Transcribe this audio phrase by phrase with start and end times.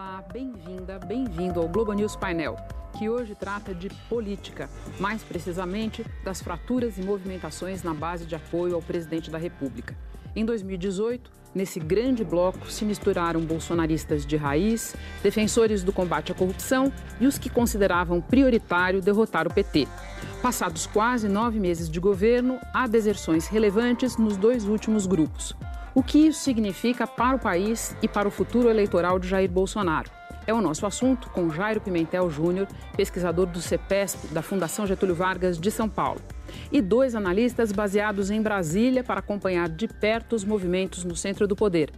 [0.00, 2.56] Olá, bem-vinda, bem-vindo ao Globo News Painel,
[2.96, 8.74] que hoje trata de política, mais precisamente das fraturas e movimentações na base de apoio
[8.74, 9.94] ao presidente da República.
[10.34, 16.90] Em 2018, nesse grande bloco se misturaram bolsonaristas de raiz, defensores do combate à corrupção
[17.20, 19.86] e os que consideravam prioritário derrotar o PT.
[20.40, 25.54] Passados quase nove meses de governo, há deserções relevantes nos dois últimos grupos.
[25.92, 30.08] O que isso significa para o país e para o futuro eleitoral de Jair Bolsonaro?
[30.46, 35.58] É o nosso assunto com Jairo Pimentel Júnior, pesquisador do CEPESP da Fundação Getúlio Vargas
[35.58, 36.20] de São Paulo,
[36.70, 41.56] e dois analistas baseados em Brasília para acompanhar de perto os movimentos no centro do
[41.56, 41.90] poder.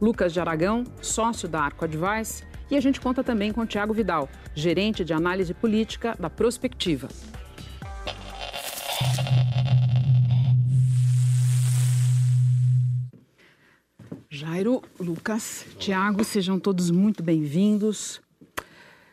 [0.00, 4.28] Lucas de Aragão, sócio da Arco Advice, e a gente conta também com Tiago Vidal,
[4.54, 7.08] gerente de análise política da Prospectiva.
[14.40, 18.22] Jairo, Lucas, Tiago, sejam todos muito bem-vindos.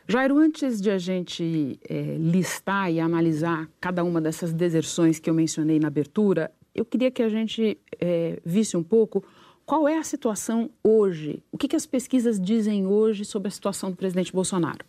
[0.08, 5.34] Jairo, antes de a gente é, listar e analisar cada uma dessas deserções que eu
[5.34, 9.22] mencionei na abertura, eu queria que a gente é, visse um pouco
[9.66, 13.92] qual é a situação hoje, o que, que as pesquisas dizem hoje sobre a situação
[13.92, 14.86] do presidente Bolsonaro.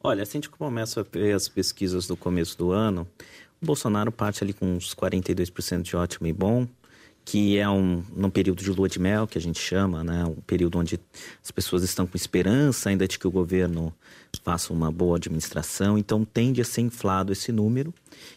[0.00, 3.08] Olha, se a gente começa a ver as pesquisas do começo do ano,
[3.60, 6.68] o Bolsonaro parte ali com uns 42% de ótimo e bom,
[7.24, 10.40] que é um num período de lua de mel que a gente chama, né, um
[10.42, 10.98] período onde
[11.42, 13.94] as pessoas estão com esperança ainda de que o governo
[14.42, 17.92] faça uma boa administração, então tende a ser inflado esse número.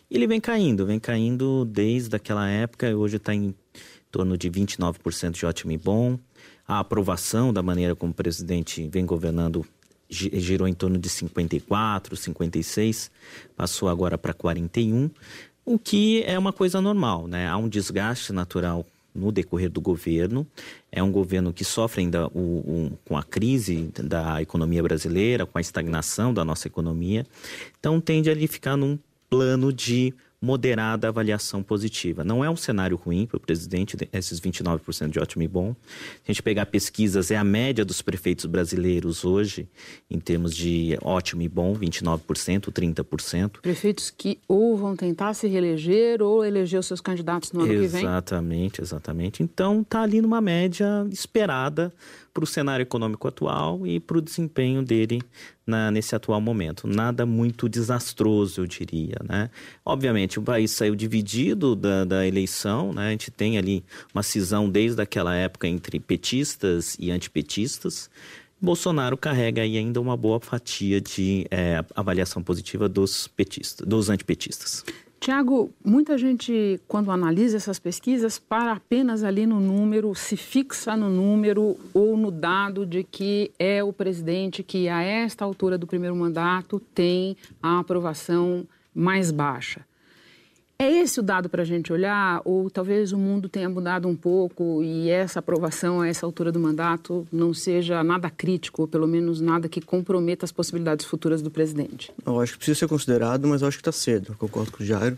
[0.09, 3.53] E ele vem caindo, vem caindo desde aquela época, hoje está em
[4.11, 6.19] torno de 29% de ótimo e bom.
[6.67, 9.65] A aprovação da maneira como o presidente vem governando
[10.09, 13.09] girou em torno de 54, 56,
[13.55, 15.09] passou agora para 41
[15.65, 17.47] o que é uma coisa normal, né?
[17.47, 20.45] Há um desgaste natural no decorrer do governo.
[20.91, 25.57] É um governo que sofre ainda o, o, com a crise da economia brasileira, com
[25.57, 27.25] a estagnação da nossa economia.
[27.79, 28.97] Então, tende a ficar num
[29.29, 30.13] plano de
[30.43, 32.21] moderada avaliação positiva.
[32.21, 35.73] Não é um cenário ruim para o presidente, esses 29% de ótimo e bom.
[36.17, 39.69] Se a gente pegar pesquisas, é a média dos prefeitos brasileiros hoje,
[40.11, 43.61] em termos de ótimo e bom, 29%, 30%.
[43.61, 47.91] Prefeitos que ou vão tentar se reeleger ou eleger os seus candidatos no ano exatamente,
[47.91, 48.03] que vem?
[48.03, 49.43] Exatamente, exatamente.
[49.43, 51.93] Então, está ali numa média esperada
[52.33, 55.21] para o cenário econômico atual e para o desempenho dele
[55.65, 56.87] na, nesse atual momento.
[56.87, 59.17] Nada muito desastroso, eu diria.
[59.23, 59.49] Né?
[59.85, 63.07] Obviamente, o país saiu dividido da, da eleição, né?
[63.07, 63.83] a gente tem ali
[64.13, 68.09] uma cisão desde aquela época entre petistas e antipetistas.
[68.59, 74.83] Bolsonaro carrega aí ainda uma boa fatia de é, avaliação positiva dos petistas, dos antipetistas.
[75.23, 81.09] Tiago, muita gente, quando analisa essas pesquisas, para apenas ali no número, se fixa no
[81.09, 86.13] número ou no dado de que é o presidente que, a esta altura do primeiro
[86.13, 89.85] mandato, tem a aprovação mais baixa.
[90.83, 92.41] É esse o dado para a gente olhar?
[92.43, 96.59] Ou talvez o mundo tenha mudado um pouco e essa aprovação a essa altura do
[96.59, 101.49] mandato não seja nada crítico, ou pelo menos nada que comprometa as possibilidades futuras do
[101.49, 102.11] presidente?
[102.25, 104.33] Eu acho que precisa ser considerado, mas eu acho que está cedo.
[104.33, 105.17] Eu concordo com o Jairo.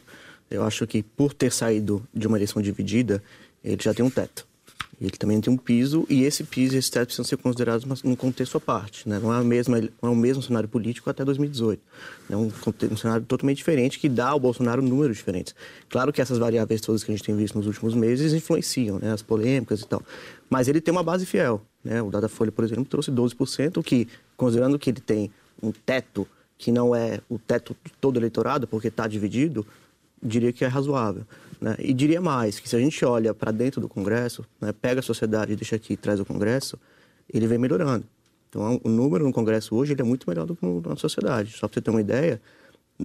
[0.52, 3.24] Eu acho que por ter saído de uma eleição dividida,
[3.64, 4.46] ele já tem um teto.
[5.00, 8.16] Ele também tem um piso, e esse piso e esse teto precisam ser considerados num
[8.16, 9.08] contexto à parte.
[9.08, 9.20] Né?
[9.20, 11.82] Não, é mesma, não é o mesmo cenário político até 2018.
[12.30, 12.52] É um,
[12.92, 15.54] um cenário totalmente diferente que dá ao Bolsonaro números diferentes.
[15.90, 19.12] Claro que essas variáveis todas que a gente tem visto nos últimos meses influenciam, né?
[19.12, 20.02] as polêmicas e tal.
[20.50, 21.62] Mas ele tem uma base fiel.
[21.84, 22.02] Né?
[22.02, 24.08] O Datafolha, por exemplo, trouxe 12%, que,
[24.38, 25.30] considerando que ele tem
[25.62, 29.66] um teto que não é o teto todo eleitorado, porque está dividido,
[30.24, 31.26] diria que é razoável.
[31.60, 31.76] Né?
[31.80, 35.04] E diria mais, que se a gente olha para dentro do Congresso, né, pega a
[35.04, 36.78] sociedade e deixa aqui e traz o Congresso,
[37.32, 38.06] ele vem melhorando.
[38.50, 41.52] Então, o número no Congresso hoje ele é muito melhor do que na sociedade.
[41.52, 42.42] Só para você ter uma ideia,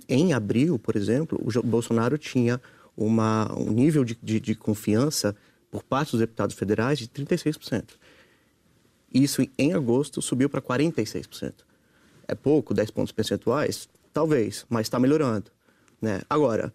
[0.08, 2.60] em abril, por exemplo, o Bolsonaro tinha
[2.96, 5.34] uma, um nível de, de, de confiança
[5.70, 7.84] por parte dos deputados federais de 36%.
[9.12, 11.53] Isso, em agosto, subiu para 46%.
[12.28, 13.88] É pouco, 10 pontos percentuais?
[14.12, 15.50] Talvez, mas está melhorando.
[16.00, 16.22] Né?
[16.30, 16.72] Agora,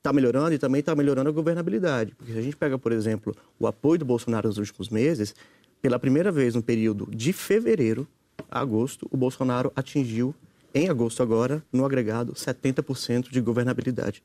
[0.00, 2.14] está melhorando e também está melhorando a governabilidade.
[2.16, 5.34] Porque se a gente pega, por exemplo, o apoio do Bolsonaro nos últimos meses,
[5.80, 8.08] pela primeira vez no período de fevereiro
[8.50, 10.34] a agosto, o Bolsonaro atingiu,
[10.74, 14.22] em agosto agora, no agregado, 70% de governabilidade.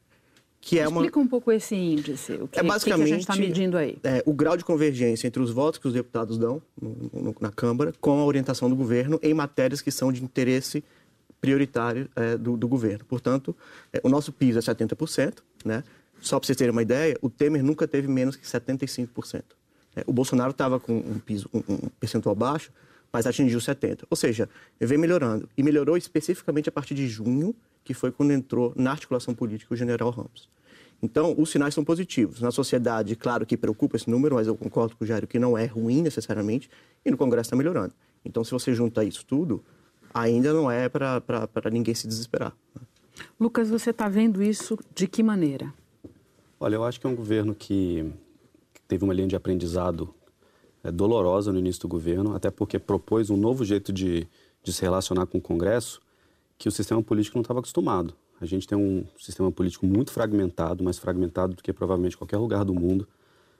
[0.61, 1.01] Que é uma...
[1.01, 2.33] Explica um pouco esse índice.
[2.33, 3.97] O que, é basicamente, que a gente está medindo aí?
[4.03, 7.51] É, o grau de convergência entre os votos que os deputados dão no, no, na
[7.51, 10.83] Câmara com a orientação do governo em matérias que são de interesse
[11.41, 13.05] prioritário é, do, do, governo.
[13.05, 13.55] Portanto,
[13.93, 15.39] é, o nosso piso é 70%.
[15.63, 15.83] Né?
[16.19, 19.43] Só para vocês terem uma ideia, o Temer nunca teve menos que 75%.
[19.95, 22.71] É, o Bolsonaro estava com um piso, um, um percentual baixo,
[23.11, 24.03] mas atingiu 70%.
[24.09, 24.49] Ou seja,
[24.79, 25.47] vem melhorando.
[25.57, 29.77] E melhorou especificamente a partir de junho, que foi quando entrou na articulação política o
[29.77, 30.49] general Ramos.
[31.01, 32.41] Então, os sinais são positivos.
[32.41, 35.57] Na sociedade, claro que preocupa esse número, mas eu concordo com o Jairo que não
[35.57, 36.69] é ruim necessariamente,
[37.05, 37.93] e no Congresso está melhorando.
[38.23, 39.63] Então, se você junta isso tudo,
[40.15, 42.55] ainda não é para ninguém se desesperar.
[43.37, 45.73] Lucas, você está vendo isso de que maneira?
[46.57, 48.09] Olha, eu acho que é um governo que
[48.87, 50.13] teve uma linha de aprendizado
[50.83, 54.25] é, dolorosa no início do governo, até porque propôs um novo jeito de,
[54.63, 56.01] de se relacionar com o Congresso
[56.57, 58.13] que o sistema político não estava acostumado.
[58.39, 62.63] A gente tem um sistema político muito fragmentado, mais fragmentado do que provavelmente qualquer lugar
[62.63, 63.05] do mundo.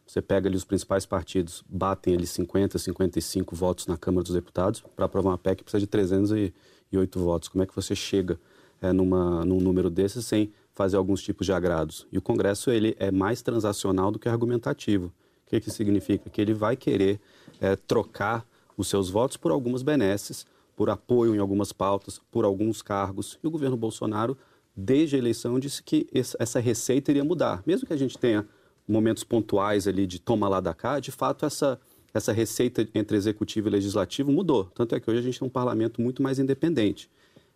[0.05, 4.83] Você pega ali os principais partidos, batem ali 50, 55 votos na Câmara dos Deputados.
[4.95, 7.49] Para aprovar uma PEC precisa de 308 votos.
[7.49, 8.39] Como é que você chega
[8.81, 12.05] é, numa, num número desses sem fazer alguns tipos de agrados?
[12.11, 15.07] E o Congresso ele é mais transacional do que argumentativo.
[15.07, 16.29] O que, que significa?
[16.29, 17.19] Que ele vai querer
[17.59, 18.45] é, trocar
[18.77, 23.39] os seus votos por algumas benesses, por apoio em algumas pautas, por alguns cargos.
[23.43, 24.37] E o governo Bolsonaro,
[24.75, 27.63] desde a eleição, disse que essa receita iria mudar.
[27.65, 28.45] Mesmo que a gente tenha
[28.87, 31.79] momentos pontuais ali de toma lá da cá, de fato essa,
[32.13, 34.65] essa receita entre executivo e legislativo mudou.
[34.65, 37.09] Tanto é que hoje a gente tem um parlamento muito mais independente.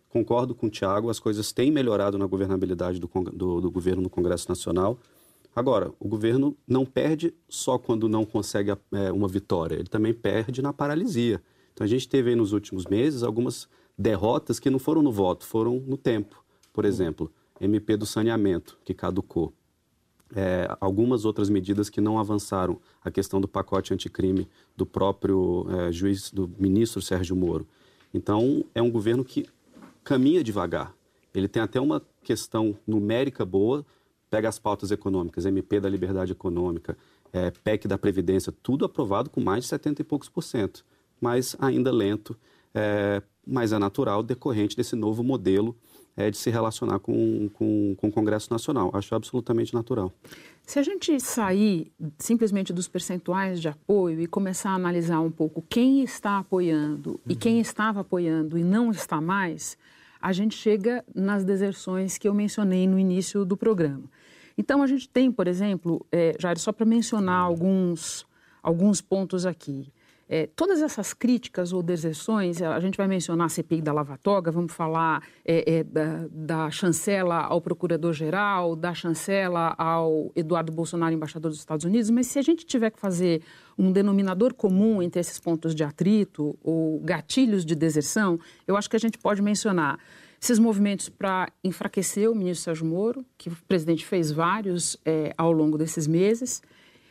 [0.08, 4.10] Concordo com o Tiago, as coisas têm melhorado na governabilidade do, do, do governo no
[4.10, 4.98] Congresso Nacional.
[5.54, 10.60] Agora, o governo não perde só quando não consegue é, uma vitória, ele também perde
[10.60, 11.40] na paralisia.
[11.72, 15.46] Então a gente teve aí nos últimos meses algumas derrotas que não foram no voto,
[15.46, 16.42] foram no tempo.
[16.72, 19.52] Por exemplo, MP do saneamento, que caducou
[20.34, 22.80] é, algumas outras medidas que não avançaram.
[23.04, 27.66] A questão do pacote anticrime do próprio é, juiz, do ministro Sérgio Moro.
[28.12, 29.46] Então, é um governo que
[30.02, 30.94] caminha devagar.
[31.34, 33.84] Ele tem até uma questão numérica boa,
[34.28, 36.96] pega as pautas econômicas, MP da liberdade econômica,
[37.32, 40.84] é, PEC da Previdência, tudo aprovado com mais de 70 e poucos por cento,
[41.20, 42.36] mas ainda lento,
[42.74, 45.76] é, mas é natural, decorrente desse novo modelo
[46.20, 48.90] é, de se relacionar com, com, com o Congresso Nacional.
[48.92, 50.12] Acho absolutamente natural.
[50.66, 55.64] Se a gente sair simplesmente dos percentuais de apoio e começar a analisar um pouco
[55.68, 57.18] quem está apoiando uhum.
[57.28, 57.60] e quem uhum.
[57.60, 59.76] estava apoiando e não está mais,
[60.20, 64.04] a gente chega nas deserções que eu mencionei no início do programa.
[64.56, 68.26] Então, a gente tem, por exemplo, é, Jair, só para mencionar alguns,
[68.62, 69.90] alguns pontos aqui.
[70.32, 74.52] É, todas essas críticas ou deserções, a gente vai mencionar a CPI da Lava Toga,
[74.52, 81.50] vamos falar é, é, da, da, chancela ao procurador-geral, da chancela ao Eduardo Bolsonaro, embaixador
[81.50, 83.42] dos Estados Unidos, mas se a gente tiver que fazer
[83.76, 88.38] um denominador comum entre esses pontos de atrito ou gatilhos de deserção,
[88.68, 89.98] eu acho que a gente pode mencionar
[90.40, 95.50] esses movimentos para enfraquecer o ministro Sérgio Moro, que o presidente fez vários é, ao
[95.50, 96.62] longo desses meses,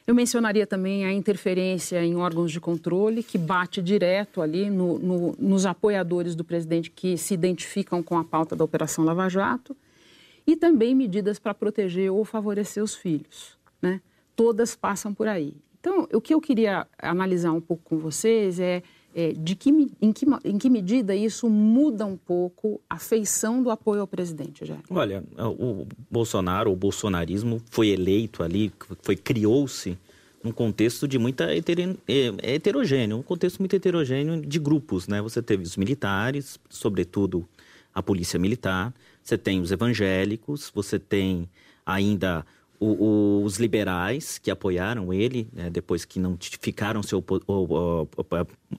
[0.09, 5.35] eu mencionaria também a interferência em órgãos de controle, que bate direto ali no, no,
[5.37, 9.77] nos apoiadores do presidente que se identificam com a pauta da Operação Lava Jato,
[10.47, 13.55] e também medidas para proteger ou favorecer os filhos.
[13.79, 14.01] Né?
[14.35, 15.53] Todas passam por aí.
[15.79, 18.81] Então, o que eu queria analisar um pouco com vocês é,
[19.13, 19.69] é de que,
[20.01, 24.65] em, que, em que medida isso muda um pouco a feição do apoio ao presidente,
[24.65, 24.77] já.
[24.89, 28.71] Olha, o Bolsonaro, o bolsonarismo foi eleito ali,
[29.01, 29.97] foi criou-se
[30.43, 31.97] num contexto de muita heter...
[32.07, 35.21] É, heterogêneo, um contexto muito heterogêneo de grupos, né?
[35.21, 37.47] Você teve os militares, sobretudo
[37.93, 41.49] a polícia militar, você tem os evangélicos, você tem
[41.85, 42.45] ainda
[42.79, 45.69] o, o, os liberais que apoiaram ele, né?
[45.69, 47.23] depois que não ficaram seu,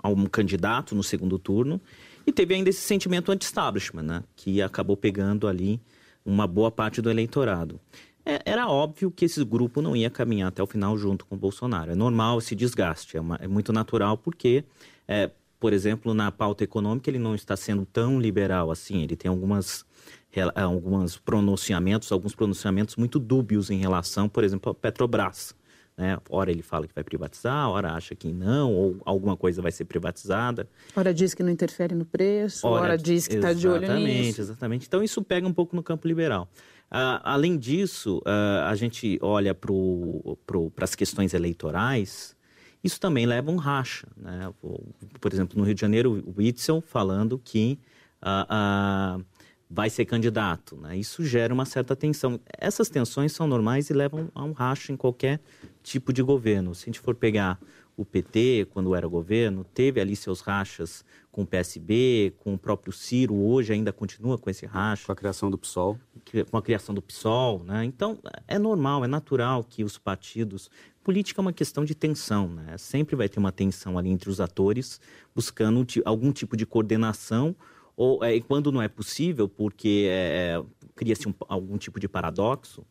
[0.05, 1.81] um candidato no segundo turno,
[2.27, 4.23] e teve ainda esse sentimento anti-establishment, né?
[4.37, 5.81] que acabou pegando ali
[6.25, 7.81] uma boa parte do eleitorado
[8.25, 11.39] é, era óbvio que esse grupo não ia caminhar até o final junto com o
[11.39, 11.93] Bolsonaro.
[11.93, 14.65] É normal esse desgaste, é, uma, é muito natural, porque,
[15.09, 19.03] é, por exemplo, na pauta econômica ele não está sendo tão liberal assim.
[19.03, 19.85] Ele tem algumas
[20.55, 25.55] alguns pronunciamentos, alguns pronunciamentos muito dúbios em relação, por exemplo, à Petrobras.
[25.97, 26.17] Né?
[26.31, 29.85] Ora ele fala que vai privatizar, ora acha que não, ou alguma coisa vai ser
[29.85, 30.67] privatizada.
[30.97, 33.91] Ora diz que não interfere no preço, ora, ora diz que está de olho nisso.
[33.91, 34.87] Exatamente, exatamente.
[34.87, 36.49] Então isso pega um pouco no campo liberal.
[36.91, 39.75] Uh, além disso, uh, a gente olha para
[40.85, 42.35] as questões eleitorais,
[42.83, 44.09] isso também leva um racha.
[44.17, 44.51] Né?
[45.21, 47.79] Por exemplo, no Rio de Janeiro, o Witzel falando que
[48.23, 49.23] uh,
[49.71, 50.77] vai ser candidato.
[50.77, 50.97] Né?
[50.97, 52.41] Isso gera uma certa tensão.
[52.59, 55.41] Essas tensões são normais e levam a um racha em qualquer
[55.83, 56.75] tipo de governo.
[56.75, 57.59] Se a gente for pegar
[57.97, 62.93] o PT, quando era governo, teve ali seus rachas com o PSB, com o próprio
[62.93, 65.07] Ciro, hoje ainda continua com esse racha.
[65.07, 65.99] Com a criação do PSOL.
[66.51, 67.85] Com a criação do PSOL, né?
[67.85, 70.71] Então, é normal, é natural que os partidos...
[71.03, 72.77] Política é uma questão de tensão, né?
[72.77, 75.01] Sempre vai ter uma tensão ali entre os atores,
[75.35, 77.57] buscando algum tipo de coordenação,
[77.97, 82.85] ou é, quando não é possível, porque é, é, cria-se um, algum tipo de paradoxo,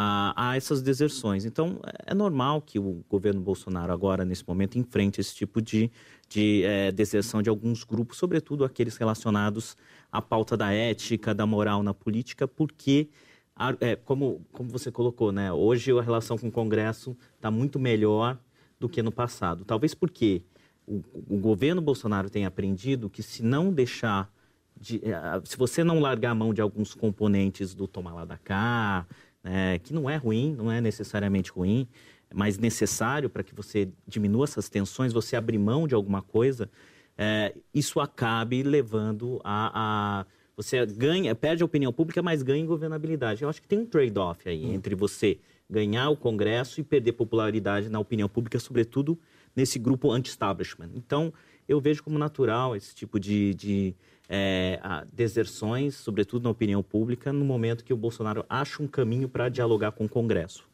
[0.00, 1.44] a, essas deserções.
[1.44, 5.90] Então, é normal que o governo Bolsonaro agora, nesse momento, enfrente esse tipo de,
[6.28, 9.76] de é, deserção de alguns grupos, sobretudo aqueles relacionados
[10.12, 13.08] à pauta da ética, da moral na política, porque,
[13.80, 18.38] é, como, como você colocou, né, hoje a relação com o Congresso está muito melhor
[18.78, 19.64] do que no passado.
[19.64, 20.42] Talvez porque
[20.86, 24.32] o, o governo Bolsonaro tenha aprendido que se não deixar
[24.80, 28.38] de, é, se você não largar a mão de alguns componentes do tomar lá da
[28.38, 29.06] cá,
[29.44, 31.88] é, que não é ruim, não é necessariamente ruim,
[32.32, 36.70] mas necessário para que você diminua essas tensões, você abrir mão de alguma coisa,
[37.16, 42.66] é, isso acabe levando a, a, Você ganha, perde a opinião pública, mas ganha em
[42.66, 43.42] governabilidade.
[43.42, 44.74] Eu acho que tem um trade-off aí hum.
[44.74, 49.18] entre você ganhar o Congresso e perder popularidade na opinião pública, sobretudo
[49.54, 50.90] nesse grupo anti-establishment.
[50.94, 51.32] Então,
[51.68, 53.94] eu vejo como natural esse tipo de, de
[54.28, 54.80] é,
[55.12, 59.92] deserções, sobretudo na opinião pública, no momento que o Bolsonaro acha um caminho para dialogar
[59.92, 60.68] com o Congresso.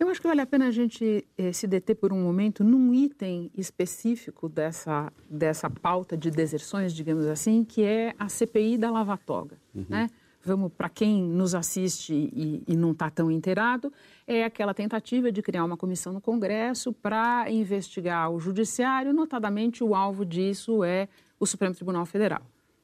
[0.00, 2.94] Eu acho que vale a pena a gente eh, se deter por um momento num
[2.94, 9.18] item específico dessa, dessa pauta de deserções, digamos assim, que é a CPI da Lava
[9.18, 9.58] Toga.
[9.74, 9.84] Uhum.
[9.90, 10.08] Né?
[10.42, 13.92] Vamos, para quem nos assiste e, e não está tão inteirado,
[14.26, 19.94] é aquela tentativa de criar uma comissão no Congresso para investigar o Judiciário, notadamente o
[19.94, 22.40] alvo disso é o Supremo Tribunal Federal.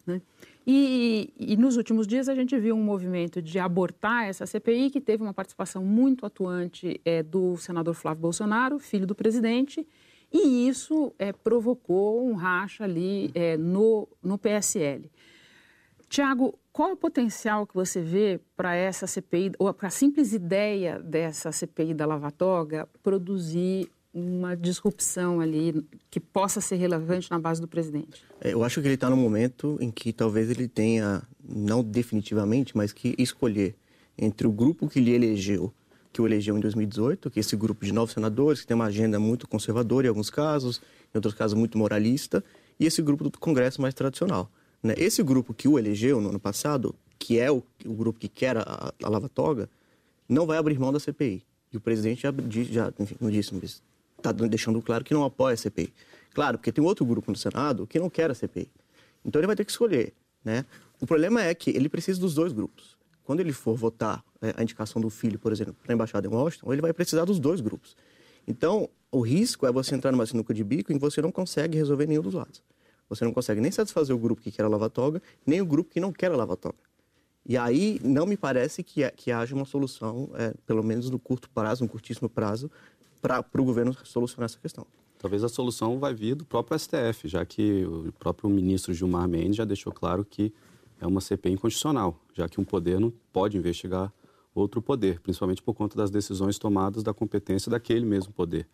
[0.06, 0.22] Né?
[0.66, 5.00] E, e, nos últimos dias a gente viu um movimento de abortar essa CPI, que
[5.00, 9.86] teve uma participação muito atuante é, do senador Flávio Bolsonaro, filho do presidente,
[10.32, 15.10] e isso é, provocou um racha ali é, no, no PSL.
[16.08, 20.98] Tiago, qual o potencial que você vê para essa CPI, ou para a simples ideia
[21.00, 27.61] dessa CPI da Lava Toga produzir uma disrupção ali que possa ser relevante na base
[27.61, 28.25] do presidente?
[28.40, 32.75] É, eu acho que ele está no momento em que talvez ele tenha, não definitivamente,
[32.75, 33.75] mas que escolher
[34.16, 35.70] entre o grupo que lhe elegeu,
[36.11, 38.87] que o elegeu em 2018, que é esse grupo de nove senadores, que tem uma
[38.87, 40.80] agenda muito conservadora em alguns casos,
[41.14, 42.42] em outros casos muito moralista,
[42.80, 44.50] e esse grupo do Congresso mais tradicional.
[44.82, 44.94] Né?
[44.96, 48.56] Esse grupo que o elegeu no ano passado, que é o, o grupo que quer
[48.56, 49.68] a, a lava-toga,
[50.26, 51.42] não vai abrir mão da CPI.
[51.70, 52.32] E o presidente já,
[52.70, 53.82] já enfim, não disse, mas
[54.30, 55.92] está deixando claro que não apoia a CPI.
[56.35, 58.71] Claro, porque tem outro grupo no Senado que não quer a CPI.
[59.25, 60.12] Então ele vai ter que escolher.
[60.45, 60.64] Né?
[61.00, 62.97] O problema é que ele precisa dos dois grupos.
[63.25, 66.30] Quando ele for votar é, a indicação do filho, por exemplo, para a embaixada em
[66.30, 67.97] Washington, ele vai precisar dos dois grupos.
[68.47, 71.76] Então, o risco é você entrar numa sinuca de bico em que você não consegue
[71.76, 72.62] resolver nenhum dos lados.
[73.09, 76.00] Você não consegue nem satisfazer o grupo que quer a lava-toga, nem o grupo que
[76.00, 76.78] não quer a lava-toga.
[77.49, 81.49] E aí não me parece que, que haja uma solução, é, pelo menos no curto
[81.50, 82.71] prazo, no curtíssimo prazo,
[83.26, 84.87] para o governo solucionar essa questão.
[85.18, 89.56] Talvez a solução vai vir do próprio STF, já que o próprio ministro Gilmar Mendes
[89.56, 90.52] já deixou claro que
[91.00, 94.12] é uma CPI inconstitucional, já que um poder não pode investigar
[94.54, 98.66] outro poder, principalmente por conta das decisões tomadas da competência daquele mesmo poder.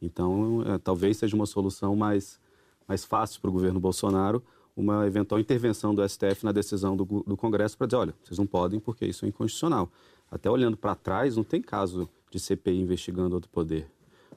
[0.00, 2.40] Então, é, talvez seja uma solução mais,
[2.86, 4.42] mais fácil para o governo Bolsonaro
[4.76, 8.46] uma eventual intervenção do STF na decisão do, do Congresso para dizer, olha, vocês não
[8.46, 9.90] podem porque isso é inconstitucional.
[10.30, 13.90] Até olhando para trás, não tem caso de CPI investigando outro poder.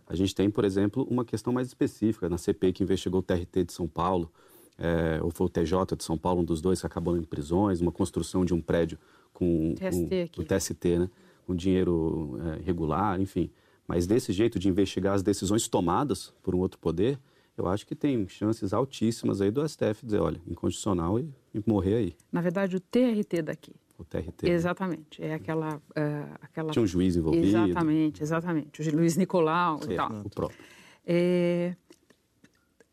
[0.10, 3.66] A gente tem, por exemplo, uma questão mais específica na CPI que investigou o TRT
[3.66, 4.32] de São Paulo,
[4.76, 7.80] é, ou foi o TJ de São Paulo, um dos dois que acabou em prisões,
[7.80, 8.98] uma construção de um prédio
[9.32, 11.10] com TST, um, o TST, né,
[11.46, 13.52] com dinheiro é, irregular, enfim.
[13.88, 17.20] Mas desse jeito de investigar as decisões tomadas por um outro poder,
[17.56, 21.96] eu acho que tem chances altíssimas aí do STF dizer, olha, inconstitucional e, e morrer
[21.96, 22.16] aí.
[22.32, 24.44] Na verdade, o TRT daqui o TRT.
[24.44, 24.52] Né?
[24.52, 25.24] Exatamente.
[25.24, 26.72] É aquela, uh, aquela.
[26.72, 27.46] Tinha um juiz envolvido.
[27.46, 28.82] Exatamente, exatamente.
[28.82, 30.12] O Luiz Nicolau e tal.
[30.22, 30.60] O próprio.
[31.06, 31.76] É,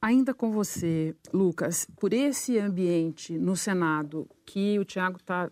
[0.01, 5.51] ainda com você, Lucas, por esse ambiente no Senado que o Tiago está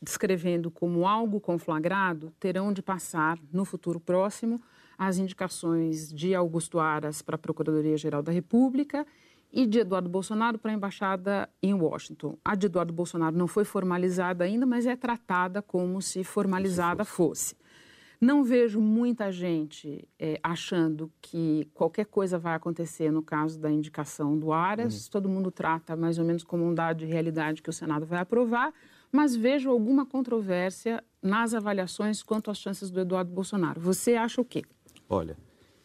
[0.00, 4.60] descrevendo como algo conflagrado, terão de passar no futuro próximo
[4.98, 9.06] as indicações de Augusto Aras para a Procuradoria-Geral da República
[9.54, 12.36] e de Eduardo Bolsonaro para a embaixada em Washington.
[12.44, 17.54] A de Eduardo Bolsonaro não foi formalizada ainda, mas é tratada como se formalizada fosse.
[18.20, 24.36] Não vejo muita gente é, achando que qualquer coisa vai acontecer no caso da indicação
[24.36, 25.04] do Aras.
[25.04, 25.10] Uhum.
[25.12, 28.18] Todo mundo trata mais ou menos como um dado de realidade que o Senado vai
[28.20, 28.72] aprovar,
[29.12, 33.80] mas vejo alguma controvérsia nas avaliações quanto às chances do Eduardo Bolsonaro.
[33.80, 34.64] Você acha o quê?
[35.08, 35.36] Olha,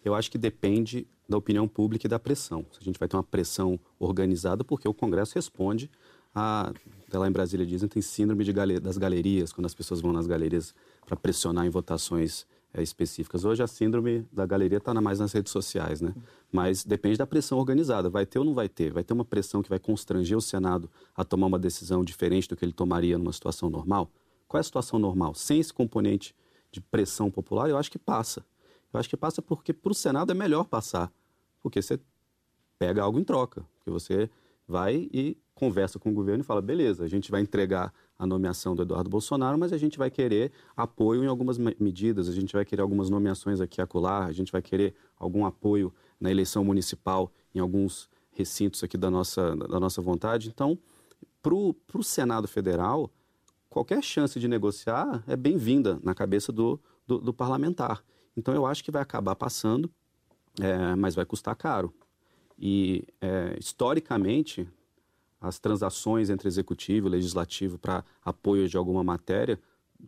[0.04, 2.66] eu acho que depende da opinião pública e da pressão.
[2.80, 5.90] A gente vai ter uma pressão organizada porque o Congresso responde
[6.34, 6.72] a,
[7.12, 10.74] lá em Brasília dizem, tem síndrome gale, das galerias, quando as pessoas vão nas galerias
[11.06, 13.46] para pressionar em votações é, específicas.
[13.46, 16.14] Hoje a síndrome da galeria está mais nas redes sociais, né?
[16.52, 18.10] Mas depende da pressão organizada.
[18.10, 18.92] Vai ter ou não vai ter?
[18.92, 22.56] Vai ter uma pressão que vai constranger o Senado a tomar uma decisão diferente do
[22.56, 24.10] que ele tomaria numa situação normal?
[24.48, 25.34] Qual é a situação normal?
[25.34, 26.36] Sem esse componente
[26.72, 28.46] de pressão popular, eu acho que passa.
[28.94, 31.12] Eu acho que passa porque para o Senado é melhor passar,
[31.62, 32.00] porque você
[32.78, 34.30] pega algo em troca, porque você
[34.68, 38.76] vai e conversa com o governo e fala: beleza, a gente vai entregar a nomeação
[38.76, 42.64] do Eduardo Bolsonaro, mas a gente vai querer apoio em algumas medidas, a gente vai
[42.64, 47.60] querer algumas nomeações aqui acolá, a gente vai querer algum apoio na eleição municipal em
[47.60, 50.50] alguns recintos aqui da nossa, da nossa vontade.
[50.50, 50.78] Então,
[51.42, 53.12] para o Senado Federal,
[53.70, 58.04] qualquer chance de negociar é bem-vinda na cabeça do, do, do, parlamentar.
[58.36, 59.92] Então, eu acho que vai acabar passando,
[60.60, 61.94] é, mas vai custar caro.
[62.58, 64.68] E, é, historicamente,
[65.40, 69.60] as transações entre executivo e legislativo para apoio de alguma matéria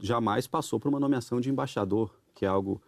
[0.02, 2.82] jamais passou por uma nomeação de embaixador, que é algo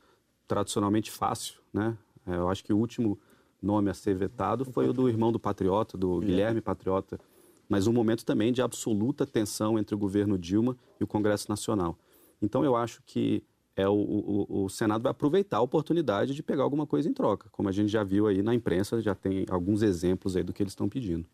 [0.47, 1.97] tradicionalmente fácil, né?
[2.25, 3.19] É, eu acho que o último
[3.61, 7.19] nome a ser vetado foi o do irmão do Patriota, do Guilherme Patriota,
[7.67, 11.97] mas um momento também de absoluta tensão entre o governo Dilma e o Congresso Nacional.
[12.41, 13.41] Então eu acho que
[13.75, 17.49] é o, o, o, Senado vai aproveitar a oportunidade de pegar alguma coisa em troca,
[17.51, 20.61] como a gente já viu aí na imprensa, já tem alguns exemplos aí do que
[20.61, 21.25] eles estão pedindo.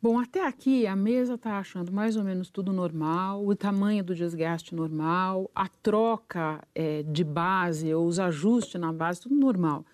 [0.00, 4.14] Bom, até aqui a mesa está achando mais ou menos tudo normal, o tamanho do
[4.14, 9.84] desgaste normal, a troca é, de base ou os ajustes na base, tudo normal.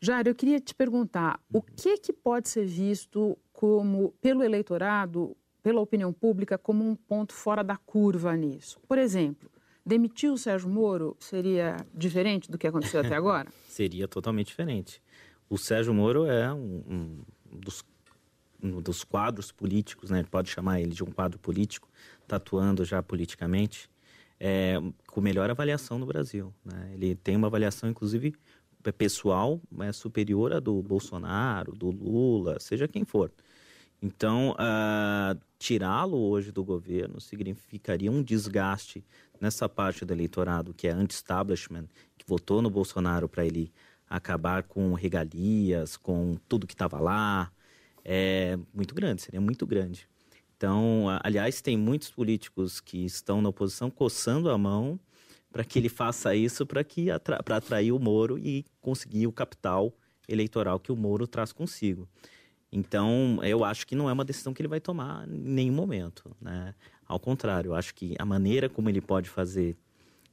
[0.00, 5.80] Jair, eu queria te perguntar, o que, que pode ser visto como, pelo eleitorado, pela
[5.80, 8.80] opinião pública, como um ponto fora da curva nisso?
[8.86, 9.48] Por exemplo,
[9.84, 13.48] demitir o Sérgio Moro seria diferente do que aconteceu até agora?
[13.68, 15.02] seria totalmente diferente.
[15.48, 17.24] O Sérgio Moro é um, um
[17.58, 17.84] dos
[18.62, 20.24] dos quadros políticos, né?
[20.30, 21.88] Pode chamar ele de um quadro político,
[22.28, 23.90] tatuando já politicamente,
[24.38, 26.54] é, com melhor avaliação no Brasil.
[26.64, 26.92] Né?
[26.94, 28.34] Ele tem uma avaliação, inclusive,
[28.96, 33.32] pessoal é, superior à do Bolsonaro, do Lula, seja quem for.
[34.02, 39.04] Então, uh, tirá-lo hoje do governo significaria um desgaste
[39.42, 43.72] nessa parte do eleitorado que é anti-establishment, que votou no Bolsonaro para ele
[44.08, 47.50] acabar com regalias, com tudo que estava lá,
[48.04, 50.08] é muito grande, seria muito grande.
[50.56, 55.00] Então, aliás, tem muitos políticos que estão na oposição coçando a mão
[55.50, 59.92] para que ele faça isso para que atra atrair o Moro e conseguir o capital
[60.28, 62.08] eleitoral que o Moro traz consigo.
[62.72, 66.34] Então, eu acho que não é uma decisão que ele vai tomar em nenhum momento,
[66.40, 66.74] né?
[67.06, 69.76] Ao contrário, eu acho que a maneira como ele pode fazer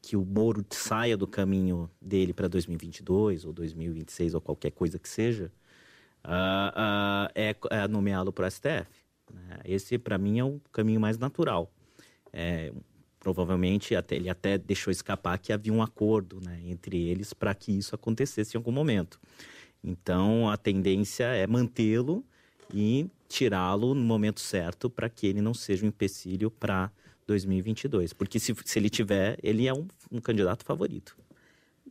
[0.01, 5.09] que o Moro saia do caminho dele para 2022 ou 2026 ou qualquer coisa que
[5.09, 5.51] seja,
[6.23, 8.87] uh, uh, é, é nomeá-lo para o STF.
[9.33, 9.59] Né?
[9.65, 11.69] Esse, para mim, é o caminho mais natural.
[12.31, 12.71] É,
[13.19, 17.77] provavelmente até, ele até deixou escapar que havia um acordo né, entre eles para que
[17.77, 19.19] isso acontecesse em algum momento.
[19.83, 22.25] Então, a tendência é mantê-lo
[22.73, 26.91] e tirá-lo no momento certo para que ele não seja um empecilho para
[27.27, 28.13] 2022.
[28.13, 31.15] Porque se, se ele tiver, ele é um, um candidato favorito.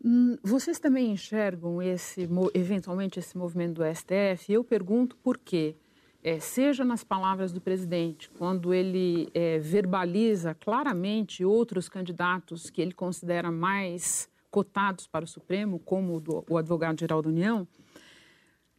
[0.04, 4.52] Hum, vocês também enxergam esse, eventualmente esse movimento do STF?
[4.52, 5.74] Eu pergunto por quê.
[6.22, 12.92] É, seja nas palavras do presidente, quando ele é, verbaliza claramente outros candidatos que ele
[12.92, 17.68] considera mais cotados para o Supremo, como do, o advogado-geral da União,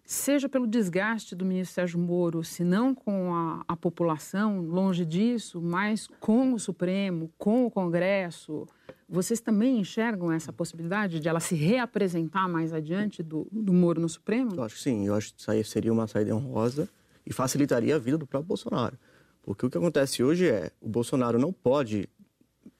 [0.10, 5.62] seja pelo desgaste do ministro Sérgio Moro, se não com a, a população, longe disso,
[5.62, 8.68] mas com o Supremo, com o Congresso,
[9.08, 14.10] vocês também enxergam essa possibilidade de ela se reapresentar mais adiante do, do Moro no
[14.10, 14.56] Supremo?
[14.56, 15.06] Eu acho que sim.
[15.06, 16.90] Eu acho que seria uma saída honrosa
[17.24, 18.98] e facilitaria a vida do próprio Bolsonaro.
[19.44, 22.10] Porque o que acontece hoje é o Bolsonaro não pode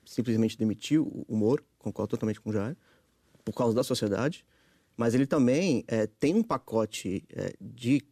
[0.04, 2.76] simplesmente demitir o, o Moro, concordo totalmente com o Jair,
[3.46, 4.44] por causa da sociedade,
[5.00, 8.04] mas ele também é, tem um pacote é, de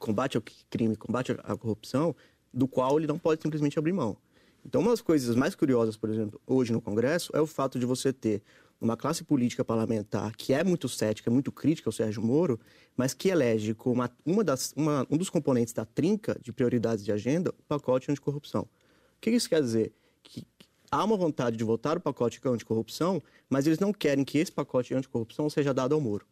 [0.00, 2.16] combate ao crime, combate à corrupção,
[2.50, 4.16] do qual ele não pode simplesmente abrir mão.
[4.64, 7.84] Então, uma das coisas mais curiosas, por exemplo, hoje no Congresso, é o fato de
[7.84, 8.42] você ter
[8.80, 12.58] uma classe política parlamentar que é muito cética, muito crítica ao Sérgio Moro,
[12.96, 17.04] mas que elege como uma, uma das, uma, um dos componentes da trinca de prioridades
[17.04, 18.62] de agenda o pacote anticorrupção.
[18.62, 19.92] O que isso quer dizer?
[20.92, 24.92] Há uma vontade de votar o pacote anticorrupção, mas eles não querem que esse pacote
[24.92, 26.26] anticorrupção seja dado ao Moro.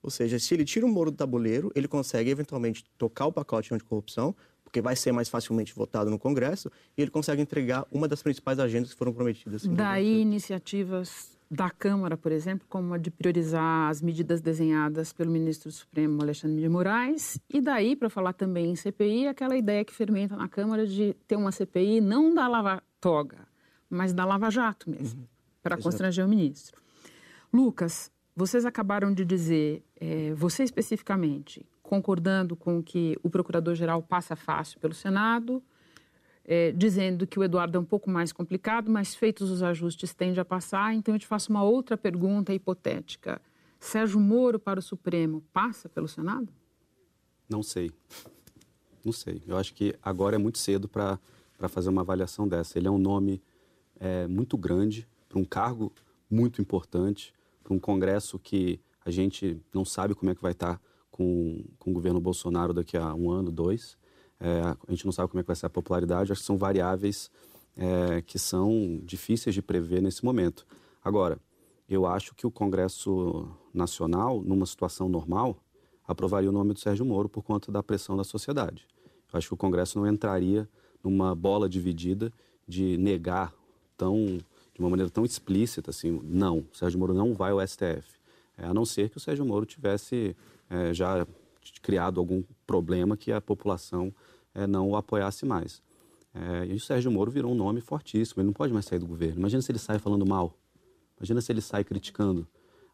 [0.00, 3.74] Ou seja, se ele tira o Moro do tabuleiro, ele consegue eventualmente tocar o pacote
[3.74, 8.22] anticorrupção, porque vai ser mais facilmente votado no Congresso, e ele consegue entregar uma das
[8.22, 9.66] principais agendas que foram prometidas.
[9.66, 15.70] Daí iniciativas da Câmara, por exemplo, como a de priorizar as medidas desenhadas pelo ministro
[15.70, 19.92] do Supremo Alexandre de Moraes, e daí, para falar também em CPI, aquela ideia que
[19.92, 23.47] fermenta na Câmara de ter uma CPI não da Lava Toga,
[23.88, 25.26] mas da Lava Jato mesmo, uhum.
[25.62, 26.80] para constranger o ministro.
[27.52, 34.78] Lucas, vocês acabaram de dizer, é, você especificamente, concordando com que o procurador-geral passa fácil
[34.78, 35.62] pelo Senado,
[36.44, 40.40] é, dizendo que o Eduardo é um pouco mais complicado, mas feitos os ajustes tende
[40.40, 40.94] a passar.
[40.94, 43.40] Então eu te faço uma outra pergunta hipotética.
[43.78, 46.48] Sérgio Moro para o Supremo passa pelo Senado?
[47.48, 47.90] Não sei.
[49.04, 49.42] Não sei.
[49.46, 51.18] Eu acho que agora é muito cedo para
[51.68, 52.78] fazer uma avaliação dessa.
[52.78, 53.42] Ele é um nome
[54.00, 55.92] é, muito grande, para um cargo
[56.30, 57.32] muito importante,
[57.62, 60.80] para um Congresso que a gente não sabe como é que vai estar
[61.10, 63.96] com, com o governo Bolsonaro daqui a um ano, dois.
[64.40, 66.56] É, a gente não sabe como é que vai ser a popularidade, acho que são
[66.56, 67.30] variáveis
[67.76, 70.66] é, que são difíceis de prever nesse momento.
[71.02, 71.38] Agora,
[71.88, 75.62] eu acho que o Congresso Nacional, numa situação normal,
[76.06, 78.86] aprovaria o nome do Sérgio Moro por conta da pressão da sociedade.
[79.32, 80.68] Eu acho que o Congresso não entraria
[81.02, 82.32] numa bola dividida
[82.66, 83.54] de negar
[83.98, 84.38] tão,
[84.72, 88.16] de uma maneira tão explícita assim, não, o Sérgio Moro não vai ao STF.
[88.56, 90.34] É, a não ser que o Sérgio Moro tivesse
[90.70, 91.26] é, já
[91.82, 94.14] criado algum problema que a população
[94.54, 95.82] é, não o apoiasse mais.
[96.34, 99.06] É, e o Sérgio Moro virou um nome fortíssimo, ele não pode mais sair do
[99.06, 99.38] governo.
[99.38, 100.56] Imagina se ele sai falando mal,
[101.18, 102.46] imagina se ele sai criticando.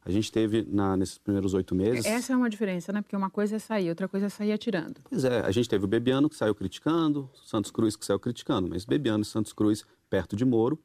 [0.07, 2.05] A gente teve, na, nesses primeiros oito meses...
[2.05, 3.01] Essa é uma diferença, né?
[3.01, 5.01] Porque uma coisa é sair, outra coisa é sair atirando.
[5.09, 8.69] Pois é, a gente teve o Bebiano que saiu criticando, Santos Cruz que saiu criticando,
[8.69, 10.79] mas Bebiano e Santos Cruz perto de Moro,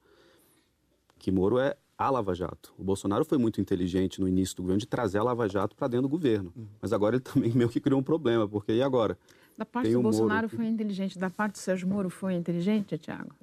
[1.20, 2.74] que Moro é a Lava Jato.
[2.78, 5.90] O Bolsonaro foi muito inteligente no início do governo de trazer a Lava Jato para
[5.90, 6.54] dentro do governo.
[6.56, 6.66] Uhum.
[6.82, 9.18] Mas agora ele também meio que criou um problema, porque e agora?
[9.58, 10.56] Da parte do Bolsonaro Moro.
[10.56, 13.36] foi inteligente, da parte do Sérgio Moro foi inteligente, Tiago?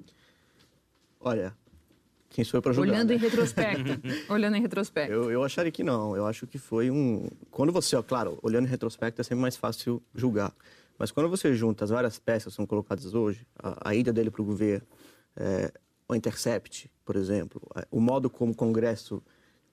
[1.19, 1.55] Olha,
[2.29, 2.91] quem sou eu para julgar?
[2.91, 3.15] Olhando né?
[3.15, 4.01] em retrospecto.
[4.33, 5.13] olhando em retrospecto.
[5.13, 6.15] Eu, eu acharia que não.
[6.15, 7.27] Eu acho que foi um.
[7.51, 10.51] Quando você, ó, claro, olhando em retrospecto é sempre mais fácil julgar.
[10.97, 14.31] Mas quando você junta as várias peças que são colocadas hoje, a, a ida dele
[14.31, 14.85] para o governo,
[15.35, 15.71] é,
[16.09, 19.21] o Intercept, por exemplo, o modo como o Congresso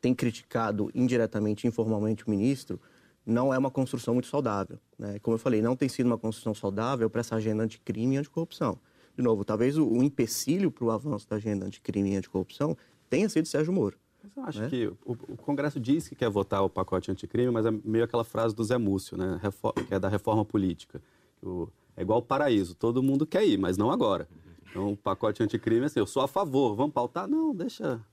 [0.00, 2.80] tem criticado indiretamente, informalmente o ministro,
[3.24, 4.78] não é uma construção muito saudável.
[4.98, 5.18] Né?
[5.20, 8.78] Como eu falei, não tem sido uma construção saudável para essa agenda anticrime e anticorrupção.
[9.16, 12.76] De novo, talvez o, o empecilho para o avanço da agenda anticrime e anticorrupção
[13.08, 13.96] tenha sido Sérgio Moro.
[14.22, 14.68] Mas eu acho né?
[14.68, 18.24] que o, o, Congresso diz que quer votar o pacote anticrime, mas é meio aquela
[18.24, 19.40] frase do Zé Múcio, né?
[19.86, 21.00] que é da reforma política.
[21.42, 24.28] O, é igual o paraíso, todo mundo quer ir, mas não agora.
[24.74, 27.28] Então, o pacote anticrime, assim, eu sou a favor, vamos pautar?
[27.28, 28.04] Não, deixa,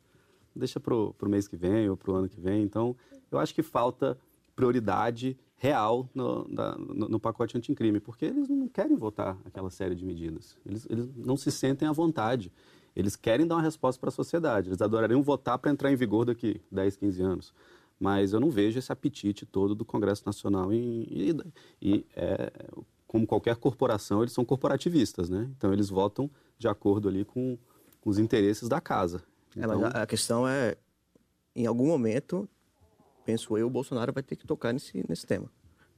[0.56, 2.62] deixa para o mês que vem ou para o ano que vem.
[2.62, 2.95] Então,
[3.32, 4.15] eu acho que falta
[4.56, 9.95] prioridade real no, da, no, no pacote anticrime, porque eles não querem votar aquela série
[9.95, 10.56] de medidas.
[10.63, 12.52] Eles, eles não se sentem à vontade.
[12.95, 14.69] Eles querem dar uma resposta para a sociedade.
[14.69, 17.54] Eles adorariam votar para entrar em vigor daqui 10, 15 anos.
[18.00, 20.71] Mas eu não vejo esse apetite todo do Congresso Nacional.
[20.71, 21.36] E, e,
[21.82, 22.52] e é,
[23.08, 25.50] como qualquer corporação, eles são corporativistas, né?
[25.58, 26.30] Então, eles votam
[26.62, 27.58] de acordo ali com,
[28.00, 29.24] com os interesses da casa.
[29.58, 29.86] Então...
[29.88, 30.78] É, a questão é,
[31.56, 32.47] em algum momento,
[33.26, 35.52] penso eu, o Bolsonaro vai ter que tocar nesse, nesse tema.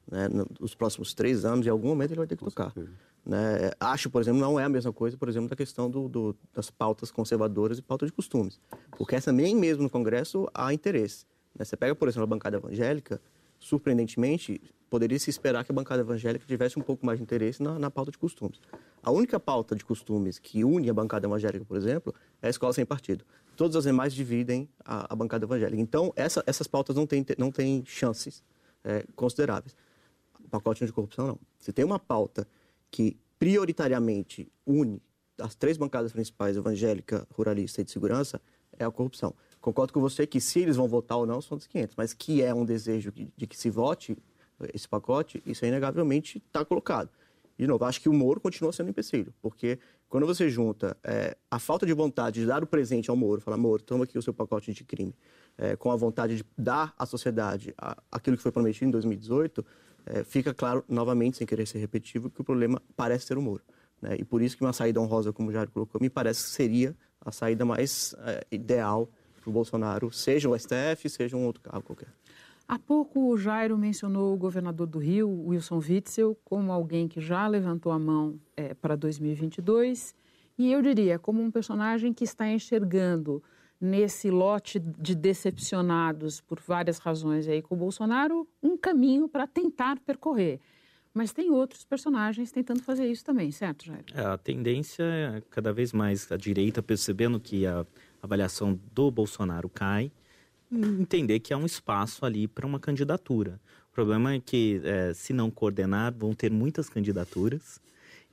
[0.10, 0.30] Né?
[0.60, 2.74] Nos próximos três anos, em algum momento, ele vai ter que com tocar.
[3.26, 3.72] Né?
[3.78, 6.72] Acho, por exemplo, não é a mesma coisa, por exemplo, da questão do, do, das
[6.72, 8.60] pautas conservadoras e pauta de costumes.
[8.98, 11.26] Porque essa nem mesmo no Congresso há interesse.
[11.54, 11.66] Né?
[11.66, 13.22] Você pega, por exemplo, a bancada evangélica,
[13.64, 17.80] surpreendentemente, poderia se esperar que a bancada evangélica tivesse um pouco mais de interesse na,
[17.80, 18.60] na, pauta de costumes.
[19.02, 22.74] A única pauta de costumes que une a bancada evangélica, por exemplo, é a escola
[22.74, 23.26] sem partido.
[23.56, 25.82] Todas as demais dividem a, a bancada evangélica.
[25.82, 28.44] Então, essa, essas pautas não têm não tem chances
[28.84, 29.76] é, consideráveis.
[30.44, 31.40] O pacote anticorrupção, não.
[31.58, 32.48] Se tem uma pauta
[32.92, 35.02] que prioritariamente une
[35.40, 38.40] as três bancadas principais, evangélica, ruralista e de segurança,
[38.78, 39.34] é a corrupção.
[39.64, 42.44] Concordo com você que se eles vão votar ou não são dos 500, mas que
[42.44, 44.18] é um desejo de que se vote,
[44.74, 47.10] esse pacote, isso inegavelmente está colocado.
[47.58, 51.38] De novo, acho que o Moro continua sendo um empecilho, porque quando você junta é,
[51.50, 54.22] a falta de vontade de dar o presente ao Moro, falar, Moro, toma aqui o
[54.22, 55.16] seu pacote de crime,
[55.58, 57.74] é, com a vontade de dar à sociedade
[58.12, 59.66] aquilo que foi prometido em 2018,
[60.08, 63.64] é, fica claro, novamente, sem querer ser repetitivo, que o problema parece ser o Moro.
[64.02, 64.18] Né?
[64.20, 66.94] E por isso que uma saída honrosa, como o Jair colocou, me parece que seria
[67.22, 68.14] a saída mais
[68.52, 69.10] ideal
[69.44, 72.08] para o Bolsonaro, seja o STF, seja um outro cargo qualquer.
[72.68, 77.46] Há pouco o Jairo mencionou o governador do Rio, Wilson Witzel, como alguém que já
[77.48, 80.16] levantou a mão é, para 2022
[80.58, 83.44] e eu diria como um personagem que está enxergando
[83.82, 90.00] nesse lote de decepcionados por várias razões aí com o Bolsonaro um caminho para tentar
[90.00, 90.60] percorrer.
[91.14, 94.04] Mas tem outros personagens tentando fazer isso também, certo, Jair?
[94.16, 97.86] É, a tendência é cada vez mais a direita percebendo que a
[98.26, 100.12] avaliação do Bolsonaro cai
[100.72, 103.60] entender que há um espaço ali para uma candidatura.
[103.92, 107.80] O problema é que, é, se não coordenar, vão ter muitas candidaturas.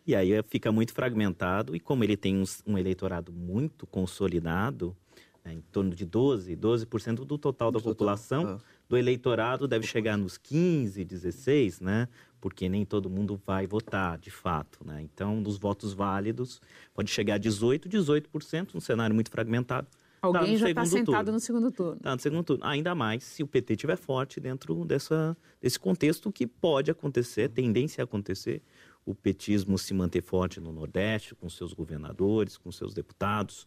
[0.06, 1.76] E aí fica muito fragmentado.
[1.76, 4.96] E como ele tem um, um eleitorado muito consolidado,
[5.44, 8.58] né, em torno de 12, 12% do total da população, ah.
[8.88, 12.08] do eleitorado deve chegar nos 15, 16, né?
[12.40, 15.02] Porque nem todo mundo vai votar, de fato, né?
[15.02, 16.60] Então, dos votos válidos,
[16.94, 19.86] pode chegar a 18, 18%, um cenário muito fragmentado.
[20.22, 21.32] Alguém tá já está sentado turno.
[21.32, 21.96] no segundo turno.
[21.96, 22.64] Está no segundo turno.
[22.64, 28.02] Ainda mais se o PT estiver forte dentro dessa, desse contexto que pode acontecer, tendência
[28.02, 28.62] a acontecer,
[29.04, 33.66] o petismo se manter forte no Nordeste, com seus governadores, com seus deputados.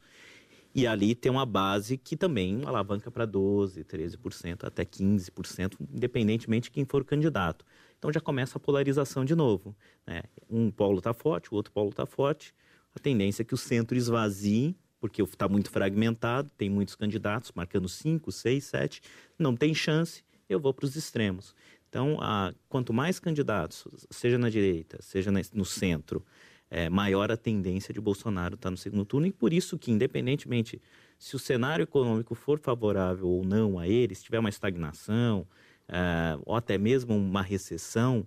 [0.75, 6.71] E ali tem uma base que também alavanca para 12%, 13%, até 15%, independentemente de
[6.71, 7.65] quem for o candidato.
[8.03, 9.73] Então já começa a polarização de novo.
[10.05, 10.23] Né?
[10.49, 12.53] Um polo está forte, o outro polo está forte.
[12.93, 17.87] A tendência é que o centro esvazie porque está muito fragmentado, tem muitos candidatos marcando
[17.87, 19.01] 5, 6, 7,
[19.39, 21.55] não tem chance, eu vou para os extremos.
[21.87, 26.25] Então, a, quanto mais candidatos, seja na direita, seja na, no centro,
[26.69, 29.91] é, maior a tendência de Bolsonaro estar tá no segundo turno, e por isso que,
[29.91, 30.81] independentemente
[31.17, 35.47] se o cenário econômico for favorável ou não a ele, se tiver uma estagnação,
[35.93, 38.25] é, ou até mesmo uma recessão,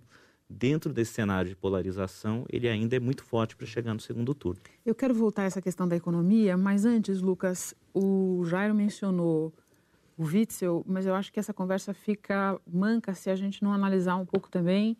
[0.49, 4.61] dentro desse cenário de polarização, ele ainda é muito forte para chegar no segundo turno.
[4.85, 9.53] Eu quero voltar a essa questão da economia, mas antes, Lucas, o Jairo mencionou
[10.17, 14.15] o Witzel, mas eu acho que essa conversa fica manca se a gente não analisar
[14.15, 14.97] um pouco também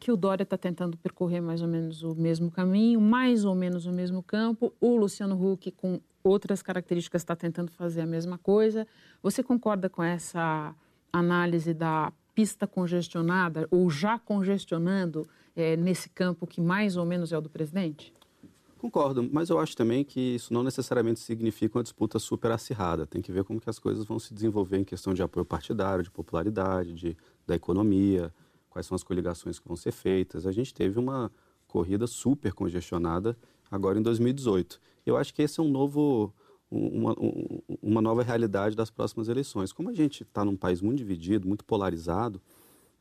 [0.00, 3.84] que o Dória está tentando percorrer mais ou menos o mesmo caminho, mais ou menos
[3.84, 4.72] o mesmo campo.
[4.80, 8.86] O Luciano Huck, com outras características, está tentando fazer a mesma coisa.
[9.22, 10.72] Você concorda com essa
[11.12, 17.38] análise da pista congestionada ou já congestionando é, nesse campo que mais ou menos é
[17.38, 18.12] o do presidente?
[18.78, 23.04] Concordo, mas eu acho também que isso não necessariamente significa uma disputa super acirrada.
[23.06, 26.04] Tem que ver como que as coisas vão se desenvolver em questão de apoio partidário,
[26.04, 28.32] de popularidade, de, da economia,
[28.70, 30.46] quais são as coligações que vão ser feitas.
[30.46, 31.28] A gente teve uma
[31.66, 33.36] corrida super congestionada
[33.68, 34.80] agora em 2018.
[35.04, 36.32] Eu acho que esse é um novo
[36.70, 37.14] uma,
[37.82, 39.72] uma nova realidade das próximas eleições.
[39.72, 42.40] Como a gente está num país muito dividido, muito polarizado,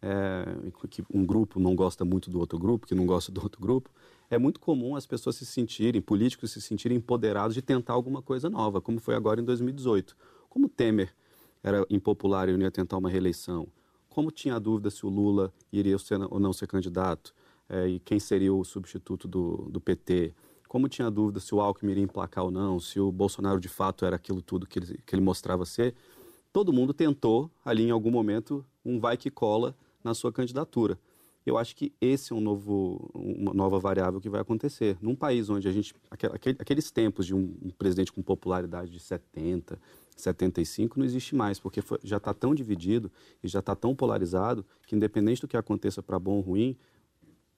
[0.02, 0.46] é,
[0.90, 3.90] que um grupo não gosta muito do outro grupo, que não gosta do outro grupo,
[4.30, 8.50] é muito comum as pessoas se sentirem, políticos se sentirem empoderados de tentar alguma coisa
[8.50, 10.16] nova, como foi agora em 2018.
[10.50, 11.14] Como Temer
[11.64, 13.68] era impopular e não ia tentar uma reeleição,
[14.10, 17.34] como tinha dúvida se o Lula iria ser ou não ser candidato,
[17.70, 20.34] é, e quem seria o substituto do, do PT,
[20.68, 24.06] como tinha dúvida se o Alckmin iria emplacar ou não, se o Bolsonaro de fato
[24.06, 25.96] era aquilo tudo que ele, que ele mostrava ser,
[26.52, 30.98] todo mundo tentou ali em algum momento um vai que cola na sua candidatura.
[31.48, 34.98] Eu acho que esse é um novo, uma nova variável que vai acontecer.
[35.02, 35.96] Num país onde a gente.
[36.12, 39.80] Aquele, aqueles tempos de um, um, presidente com popularidade de 70,
[40.14, 43.10] 75 não existe mais, porque foi, já está tão dividido
[43.42, 46.76] e já está tão polarizado que, independente do que aconteça para bom ou ruim,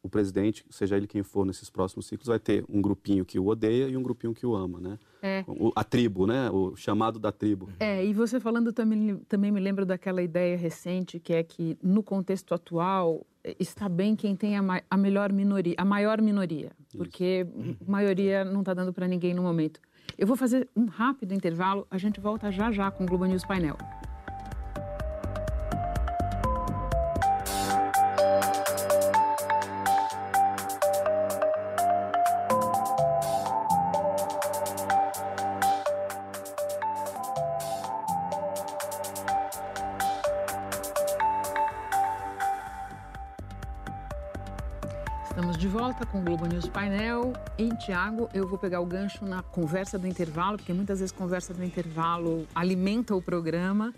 [0.02, 3.48] o presidente, seja ele quem for nesses próximos ciclos, vai ter um grupinho que o
[3.48, 5.00] odeia e um grupinho que o ama, né?
[5.22, 5.44] É.
[5.48, 6.50] O, a tribo, né?
[6.50, 7.70] O chamado da tribo.
[7.80, 12.02] É, e você falando também, também me lembro daquela ideia recente que é que no
[12.02, 17.46] contexto atual eh, está bem quem tem a, a melhor minoria, a maior minoria, porque
[17.86, 19.82] a maioria não está dando para ninguém no momento.
[20.18, 23.46] Eu vou fazer um rápido intervalo, a gente volta já já com o Globo News
[23.46, 23.78] Painel.
[46.40, 47.34] Globo News Painel.
[47.58, 51.54] E, Tiago, eu vou pegar o gancho na conversa do intervalo, porque muitas vezes conversa
[51.54, 53.94] do intervalo alimenta o programa.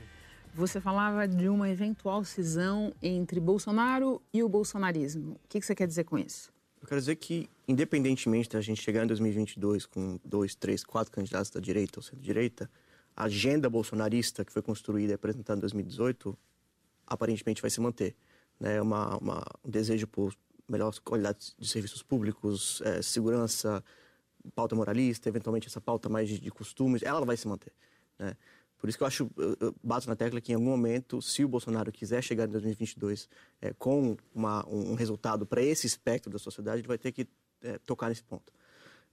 [0.55, 5.33] Você falava de uma eventual cisão entre Bolsonaro e o bolsonarismo.
[5.33, 6.51] O que você quer dizer com isso?
[6.81, 11.51] Eu quero dizer que, independentemente da gente chegar em 2022 com dois, três, quatro candidatos
[11.51, 12.67] da direita ou centro-direita,
[13.15, 16.35] a agenda bolsonarista que foi construída e apresentada em 2018
[17.05, 18.15] aparentemente vai se manter.
[18.59, 18.81] Né?
[18.81, 20.33] Uma, uma, um desejo por
[20.71, 23.83] melhor qualidade de serviços públicos, é, segurança,
[24.55, 27.73] pauta moralista, eventualmente essa pauta mais de, de costumes, ela vai se manter.
[28.17, 28.35] Né?
[28.77, 31.47] Por isso que eu acho, eu, bato na tecla que em algum momento, se o
[31.47, 33.29] Bolsonaro quiser chegar em 2022
[33.61, 37.27] é, com uma, um resultado para esse espectro da sociedade, ele vai ter que
[37.61, 38.51] é, tocar nesse ponto.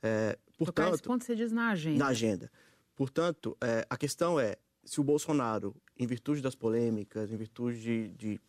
[0.03, 1.99] É, portanto, tocar nesse ponto você diz na agenda.
[1.99, 2.51] Na agenda.
[2.97, 8.09] Portanto, é, a questão é, se o Bolsonaro, em virtude das polêmicas, em virtude de,
[8.15, 8.41] de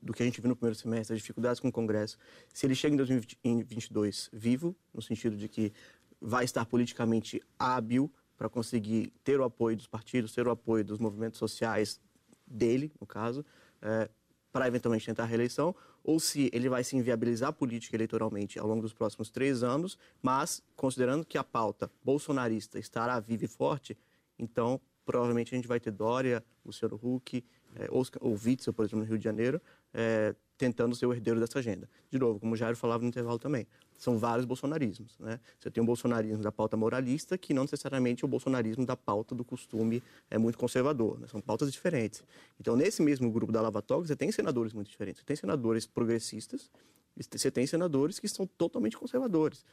[0.00, 2.18] do que a gente viu no primeiro semestre, as dificuldades com o Congresso,
[2.52, 5.72] se ele chega em 2022 vivo, no sentido de que
[6.20, 10.98] vai estar politicamente hábil para conseguir ter o apoio dos partidos, ter o apoio dos
[10.98, 12.00] movimentos sociais
[12.46, 13.44] dele, no caso,
[13.82, 14.08] é,
[14.52, 18.82] para eventualmente tentar a reeleição, ou se ele vai se inviabilizar política eleitoralmente ao longo
[18.82, 23.96] dos próximos três anos, mas considerando que a pauta bolsonarista estará viva e forte,
[24.38, 27.44] então provavelmente a gente vai ter Dória, Luciano Huck,
[27.76, 29.60] é, ou Witzel, por exemplo, no Rio de Janeiro,
[29.92, 31.88] é, tentando ser o herdeiro dessa agenda.
[32.10, 35.18] De novo, como o Jairo falava no intervalo também, são vários bolsonarismos.
[35.18, 35.40] Né?
[35.58, 39.34] Você tem o bolsonarismo da pauta moralista, que não necessariamente é o bolsonarismo da pauta
[39.34, 41.18] do costume é muito conservador.
[41.18, 41.26] Né?
[41.28, 42.22] São pautas diferentes.
[42.58, 45.20] Então, nesse mesmo grupo da Lava Toga, você tem senadores muito diferentes.
[45.20, 46.70] Você tem senadores progressistas,
[47.16, 49.64] você tem senadores que são totalmente conservadores.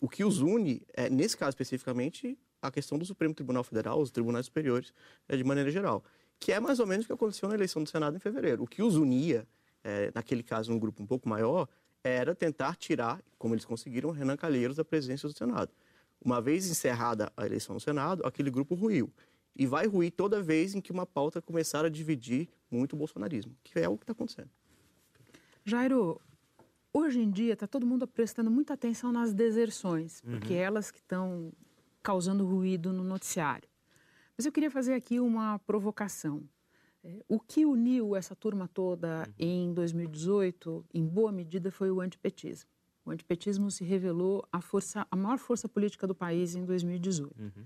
[0.00, 4.10] O que os une, é, nesse caso especificamente, a questão do Supremo Tribunal Federal, os
[4.10, 4.92] tribunais superiores,
[5.28, 6.04] é, de maneira geral.
[6.44, 8.62] Que é mais ou menos o que aconteceu na eleição do Senado em fevereiro.
[8.62, 9.46] O que os unia
[9.84, 11.68] é, naquele caso um grupo um pouco maior,
[12.02, 15.70] era tentar tirar, como eles conseguiram, Renan Calheiros da presidência do Senado.
[16.24, 19.12] Uma vez encerrada a eleição no Senado, aquele grupo ruiu.
[19.54, 23.54] E vai ruir toda vez em que uma pauta começar a dividir muito o bolsonarismo,
[23.62, 24.50] que é o que está acontecendo.
[25.64, 26.20] Jairo,
[26.92, 30.32] hoje em dia está todo mundo prestando muita atenção nas deserções, uhum.
[30.32, 31.52] porque elas que estão
[32.02, 33.68] causando ruído no noticiário.
[34.36, 36.42] Mas eu queria fazer aqui uma provocação.
[37.02, 39.34] É, o que uniu essa turma toda uhum.
[39.38, 42.70] em 2018, em boa medida, foi o antipetismo.
[43.04, 47.38] O antipetismo se revelou a, força, a maior força política do país em 2018.
[47.38, 47.64] Uhum.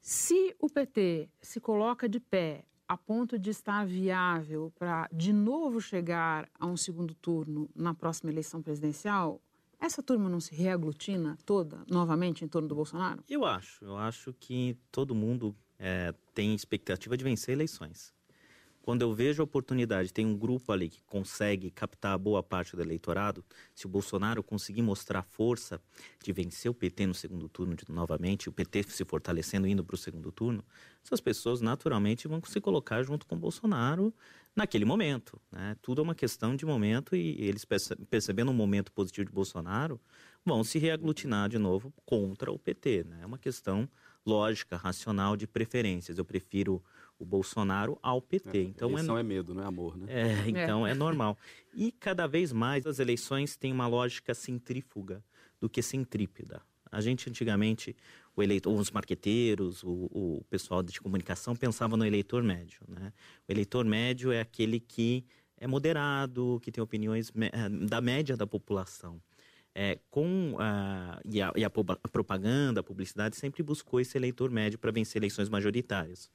[0.00, 5.80] Se o PT se coloca de pé a ponto de estar viável para de novo
[5.80, 9.40] chegar a um segundo turno na próxima eleição presidencial,
[9.80, 13.22] essa turma não se reaglutina toda novamente em torno do Bolsonaro?
[13.28, 13.84] Eu acho.
[13.84, 18.14] Eu acho que todo mundo é, tem expectativa de vencer eleições.
[18.86, 22.80] Quando eu vejo a oportunidade, tem um grupo ali que consegue captar boa parte do
[22.80, 23.44] eleitorado,
[23.74, 25.82] se o Bolsonaro conseguir mostrar força
[26.22, 29.96] de vencer o PT no segundo turno de, novamente, o PT se fortalecendo indo para
[29.96, 30.64] o segundo turno,
[31.04, 34.14] essas pessoas naturalmente vão se colocar junto com o Bolsonaro
[34.54, 35.36] naquele momento.
[35.50, 35.76] Né?
[35.82, 37.64] Tudo é uma questão de momento e eles
[38.08, 40.00] percebendo um momento positivo de Bolsonaro,
[40.44, 43.02] vão se reaglutinar de novo contra o PT.
[43.02, 43.18] Né?
[43.22, 43.88] É uma questão
[44.24, 46.18] lógica, racional de preferências.
[46.18, 46.80] Eu prefiro
[47.18, 48.58] o Bolsonaro ao PT.
[48.58, 49.20] É, então eleição é...
[49.20, 50.06] é medo, não é amor, né?
[50.08, 50.92] É, então é.
[50.92, 51.36] é normal.
[51.74, 55.22] E cada vez mais as eleições têm uma lógica centrífuga
[55.60, 56.60] do que centrípeda.
[56.90, 57.96] A gente antigamente,
[58.34, 63.12] o eleitor, os marqueteiros, o, o pessoal de comunicação pensava no eleitor médio, né?
[63.48, 65.24] O eleitor médio é aquele que
[65.58, 67.32] é moderado, que tem opiniões
[67.88, 69.20] da média da população
[69.78, 74.50] é, com a, e, a, e a, a, propaganda, a publicidade sempre buscou esse eleitor
[74.50, 76.30] médio para vencer eleições majoritárias.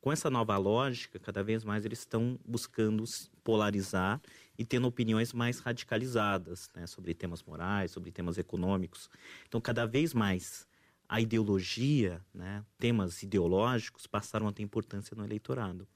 [0.00, 3.02] Com essa nova lógica, cada vez mais eles estão buscando
[3.42, 4.20] polarizar
[4.56, 9.10] e tendo opiniões mais radicalizadas né, sobre temas morais, sobre temas econômicos.
[9.48, 10.68] Então, cada vez mais
[11.08, 15.88] a ideologia, né, temas ideológicos passaram a ter importância no eleitorado.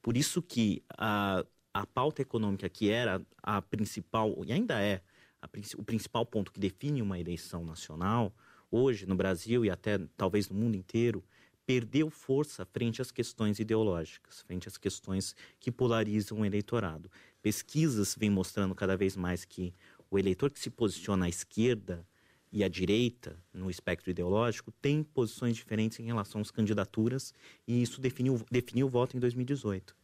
[0.00, 5.02] Por isso que a, a pauta econômica, que era a principal, e ainda é,
[5.42, 8.32] a, o principal ponto que define uma eleição nacional,
[8.70, 11.24] hoje no Brasil e até talvez no mundo inteiro,
[11.70, 17.08] perdeu força frente às questões ideológicas, frente às questões que polarizam o eleitorado.
[17.40, 19.72] Pesquisas vêm mostrando cada vez mais que
[20.10, 22.04] o eleitor que se posiciona à esquerda
[22.50, 27.32] e à direita no espectro ideológico tem posições diferentes em relação às candidaturas
[27.68, 29.94] e isso definiu, definiu o voto em 2018.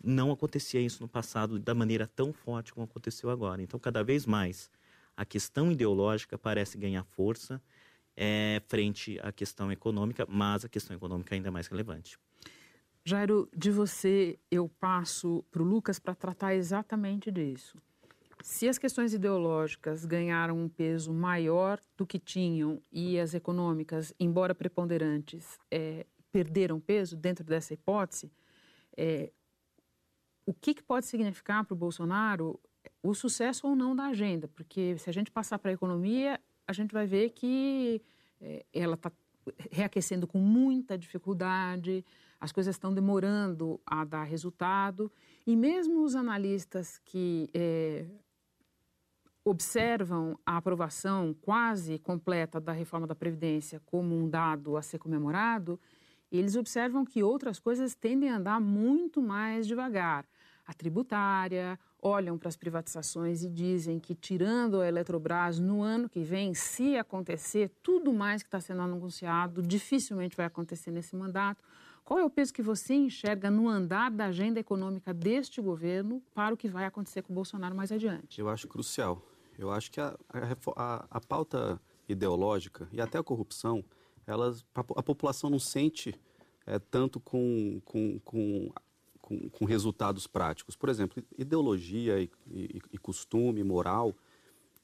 [0.00, 3.60] Não acontecia isso no passado da maneira tão forte como aconteceu agora.
[3.60, 4.70] Então, cada vez mais
[5.16, 7.60] a questão ideológica parece ganhar força
[8.20, 12.18] é, frente à questão econômica, mas a questão econômica ainda é mais relevante.
[13.04, 17.78] Jairo, de você eu passo para o Lucas para tratar exatamente disso.
[18.42, 24.54] Se as questões ideológicas ganharam um peso maior do que tinham e as econômicas, embora
[24.54, 28.30] preponderantes, é, perderam peso dentro dessa hipótese,
[28.96, 29.30] é,
[30.44, 32.60] o que, que pode significar para o Bolsonaro
[33.02, 36.72] o sucesso ou não da agenda, porque se a gente passar para a economia, a
[36.74, 38.02] gente vai ver que
[38.40, 39.10] é, ela está
[39.70, 42.04] reaquecendo com muita dificuldade,
[42.38, 45.10] as coisas estão demorando a dar resultado,
[45.46, 48.04] e mesmo os analistas que é,
[49.42, 55.80] observam a aprovação quase completa da reforma da Previdência como um dado a ser comemorado,
[56.30, 60.26] eles observam que outras coisas tendem a andar muito mais devagar.
[60.66, 66.20] A tributária, olham para as privatizações e dizem que, tirando a Eletrobras no ano que
[66.20, 71.62] vem, se acontecer, tudo mais que está sendo anunciado dificilmente vai acontecer nesse mandato.
[72.04, 76.54] Qual é o peso que você enxerga no andar da agenda econômica deste governo para
[76.54, 78.40] o que vai acontecer com o Bolsonaro mais adiante?
[78.40, 79.22] Eu acho crucial.
[79.58, 80.16] Eu acho que a,
[80.76, 81.78] a, a pauta
[82.08, 83.84] ideológica e até a corrupção,
[84.26, 86.18] elas, a, população não sente
[86.64, 88.72] é, tanto com, com, com
[89.28, 90.74] com, com resultados práticos.
[90.74, 94.14] Por exemplo, ideologia e, e, e costume, moral,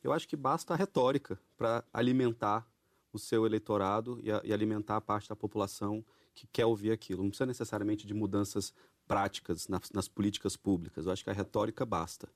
[0.02, 2.68] eu acho que basta a retórica para alimentar
[3.10, 7.22] o seu eleitorado e, a, e, alimentar a parte da população que quer ouvir aquilo.
[7.22, 8.74] Não precisa necessariamente de mudanças
[9.08, 11.06] práticas nas, nas políticas públicas.
[11.06, 12.28] Eu acho que a retórica basta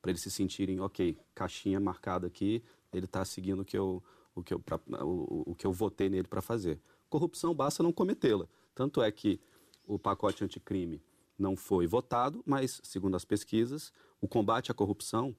[0.00, 2.62] para eles se sentirem, ok, caixinha marcada aqui,
[2.92, 4.00] ele está seguindo o que eu,
[4.36, 6.78] o que eu, pra, o, o que eu votei nele para fazer.
[7.08, 8.46] Corrupção basta não cometê-la.
[8.72, 9.40] Tanto é que
[9.84, 11.02] o pacote anticrime
[11.38, 15.34] não foi votado, mas, segundo as pesquisas, o combate à corrupção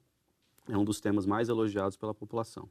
[0.68, 2.70] é um dos temas mais elogiados pela população.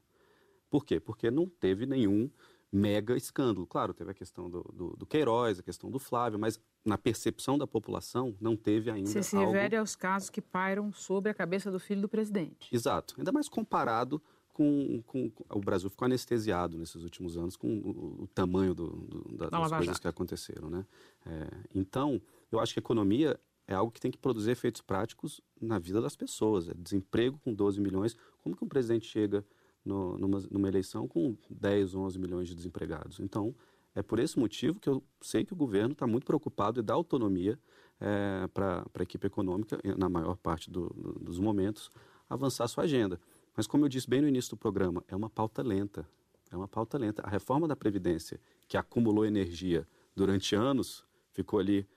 [0.70, 1.00] Por quê?
[1.00, 2.30] Porque não teve nenhum
[2.70, 3.66] mega escândalo.
[3.66, 7.56] Claro, teve a questão do, do, do Queiroz, a questão do Flávio, mas na percepção
[7.56, 9.08] da população não teve ainda.
[9.08, 9.52] Você se algo...
[9.52, 12.68] refere aos casos que pairam sobre a cabeça do filho do presidente.
[12.74, 13.14] Exato.
[13.18, 14.20] Ainda mais comparado
[14.52, 19.36] com, com, o Brasil ficou anestesiado nesses últimos anos com o, o tamanho do, do,
[19.36, 20.86] da, das coisas que aconteceram, né?
[21.26, 22.20] É, então,
[22.50, 26.14] eu acho que economia é algo que tem que produzir efeitos práticos na vida das
[26.14, 26.68] pessoas.
[26.68, 28.16] É desemprego com 12 milhões.
[28.42, 29.44] Como que um presidente chega
[29.84, 33.18] no, numa, numa eleição com 10, 11 milhões de desempregados?
[33.18, 33.54] Então,
[33.94, 36.94] é por esse motivo que eu sei que o governo está muito preocupado em dar
[36.94, 37.58] autonomia
[38.00, 40.88] é, para a equipe econômica, na maior parte do,
[41.20, 41.90] dos momentos,
[42.28, 43.18] avançar sua agenda.
[43.56, 46.06] Mas, como eu disse bem no início do programa, é uma pauta lenta.
[46.52, 47.22] É uma pauta lenta.
[47.22, 48.38] A reforma da Previdência,
[48.68, 51.88] que acumulou energia durante anos, ficou ali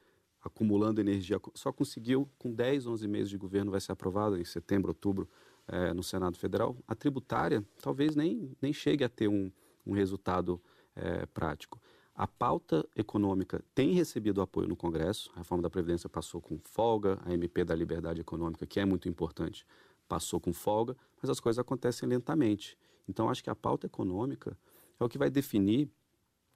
[0.43, 4.89] acumulando energia, só conseguiu, com 10, 11 meses de governo, vai ser aprovada em setembro,
[4.89, 5.29] outubro,
[5.67, 6.75] é, no Senado Federal.
[6.87, 9.51] A tributária talvez nem, nem chegue a ter um,
[9.85, 10.61] um resultado
[10.95, 11.79] é, prático.
[12.15, 15.31] A pauta econômica tem recebido apoio no Congresso.
[15.35, 19.07] A reforma da Previdência passou com folga, a MP da Liberdade Econômica, que é muito
[19.07, 19.65] importante,
[20.07, 22.77] passou com folga, mas as coisas acontecem lentamente.
[23.07, 24.57] Então, acho que a pauta econômica
[24.99, 25.89] é o que vai definir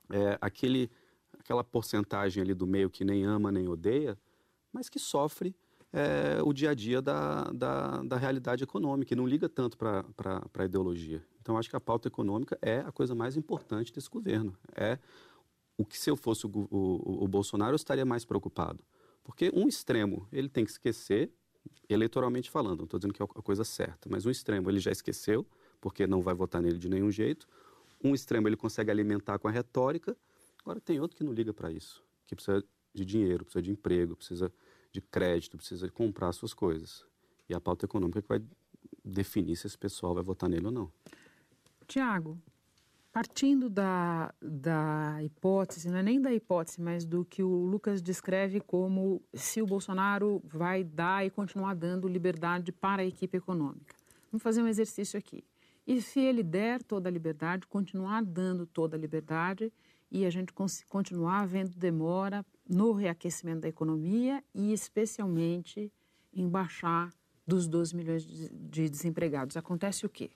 [0.10, 0.92] é, aquele,
[1.44, 4.18] aquela porcentagem ali do meio que nem ama nem odeia,
[4.72, 5.56] mas que sofre
[5.92, 10.04] é, o dia a dia da, da, da realidade econômica e não liga tanto para
[10.58, 11.24] a ideologia.
[11.42, 14.58] Então, acho que a pauta econômica é a coisa mais importante desse governo.
[14.76, 14.98] É
[15.78, 18.84] o que, se eu fosse o, o, o Bolsonaro, eu estaria mais preocupado.
[19.24, 21.32] Porque um extremo, ele tem que esquecer
[21.88, 24.92] eleitoralmente falando, não estou dizendo que é a coisa certa, mas um extremo ele já
[24.92, 25.46] esqueceu,
[25.80, 27.48] porque não vai votar nele de nenhum jeito.
[28.04, 30.16] Um extremo ele consegue alimentar com a retórica.
[30.64, 34.16] Agora tem outro que não liga para isso, que precisa de dinheiro, precisa de emprego,
[34.16, 34.52] precisa
[34.92, 37.06] de crédito, precisa comprar suas coisas.
[37.50, 38.42] E a pauta econômica que vai
[39.04, 40.92] definir se esse pessoal vai votar nele ou não.
[41.86, 42.40] Tiago,
[43.12, 48.62] partindo da, da hipótese, não é nem da hipótese, mas do que o Lucas descreve
[48.62, 53.96] como se o Bolsonaro vai dar e continuar dando liberdade para a equipe econômica.
[54.32, 55.44] Vamos fazer um exercício aqui.
[55.86, 59.72] E se ele der toda a liberdade, continuar dando toda a liberdade
[60.14, 60.54] e a gente
[60.88, 65.92] continuar vendo demora no reaquecimento da economia e especialmente
[66.32, 67.12] em baixar
[67.46, 70.30] dos 12 milhões de desempregados, acontece o quê?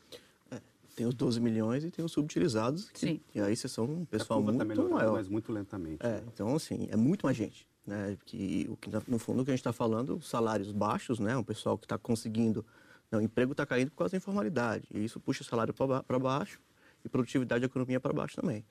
[0.97, 2.89] tem os 12 milhões e tem os subutilizados.
[2.89, 3.21] Que, Sim.
[3.35, 5.13] E aí vocês são um pessoal tá muito tá maior.
[5.13, 6.03] Mas muito lentamente.
[6.03, 7.67] É, então, assim, é muito mais gente.
[7.85, 8.17] Né?
[8.25, 11.37] Que, o que, no fundo, o que a gente está falando, salários baixos, né?
[11.37, 12.65] Um pessoal que está conseguindo...
[13.11, 14.87] Não, o emprego está caindo por causa da informalidade.
[14.91, 16.59] E isso puxa o salário para baixo
[17.05, 18.65] e produtividade da economia para baixo também.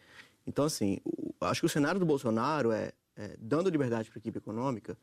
[0.47, 0.99] Então, assim,
[1.41, 4.97] acho que o cenário do Bolsonaro é, é dando liberdade para a equipe econômica,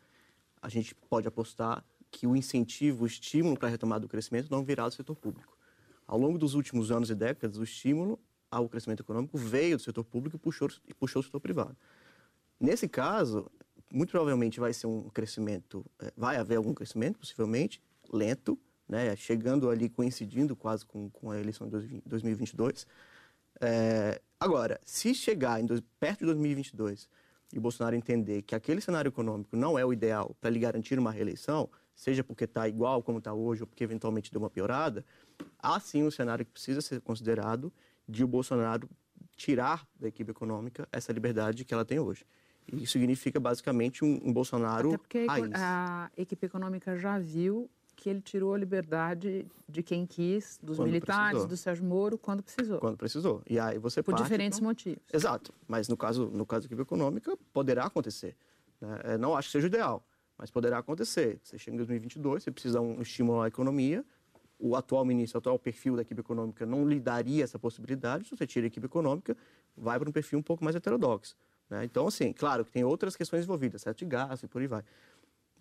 [0.61, 4.63] a gente pode apostar que o incentivo, o estímulo para a retomada do crescimento não
[4.63, 5.57] virá do setor público.
[6.07, 8.19] Ao longo dos últimos anos e décadas, o estímulo
[8.49, 11.75] ao crescimento econômico veio do setor público e puxou, e puxou o setor privado.
[12.59, 13.49] Nesse caso,
[13.91, 17.81] muito provavelmente vai ser um crescimento, é, vai haver algum crescimento, possivelmente,
[18.11, 22.85] lento, né, chegando ali, coincidindo quase com, com a eleição de 2022.
[23.61, 25.67] É, agora, se chegar em,
[25.99, 27.09] perto de 2022
[27.53, 30.97] e o Bolsonaro entender que aquele cenário econômico não é o ideal para lhe garantir
[30.97, 35.05] uma reeleição, seja porque está igual como está hoje ou porque eventualmente deu uma piorada,
[35.59, 37.71] há sim um cenário que precisa ser considerado
[38.07, 38.89] de o Bolsonaro
[39.35, 42.25] tirar da equipe econômica essa liberdade que ela tem hoje.
[42.71, 45.51] E isso significa basicamente um, um Bolsonaro Até porque raiz.
[45.55, 50.87] a equipe econômica já viu que ele tirou a liberdade de quem quis, dos Quando
[50.87, 51.47] militares, precisou.
[51.47, 52.79] do Sérgio Moro, quando precisou.
[52.79, 53.41] Quando precisou.
[53.49, 54.69] E aí você Por parte, diferentes então...
[54.69, 55.03] motivos.
[55.11, 55.53] Exato.
[55.67, 58.35] Mas no caso, no caso da equipe econômica, poderá acontecer.
[58.81, 58.99] Né?
[59.03, 60.05] É, não acho que seja o ideal,
[60.37, 61.39] mas poderá acontecer.
[61.43, 64.03] Você chega em 2022, você precisa um estímulo à economia,
[64.59, 68.35] o atual ministro, o atual perfil da equipe econômica não lhe daria essa possibilidade, se
[68.35, 69.35] você tira a equipe econômica,
[69.75, 71.35] vai para um perfil um pouco mais heterodoxo.
[71.69, 71.83] Né?
[71.85, 74.83] Então, assim, claro que tem outras questões envolvidas, certo de gasto e por aí vai.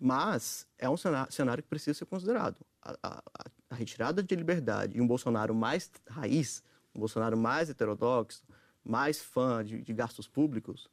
[0.05, 2.57] Mas é um cenário, que precisa ser considerado.
[2.81, 3.23] A, a,
[3.69, 6.61] a, retirada de liberdade e um Bolsonaro mais raiz,
[6.93, 8.43] um Bolsonaro mais heterodoxo,
[8.83, 10.89] mais fã de, de gastos públicos,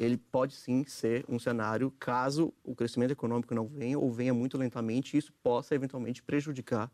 [0.00, 4.58] ele pode sim ser um cenário caso o crescimento econômico não venha ou venha muito
[4.58, 6.90] lentamente, isso possa eventualmente prejudicar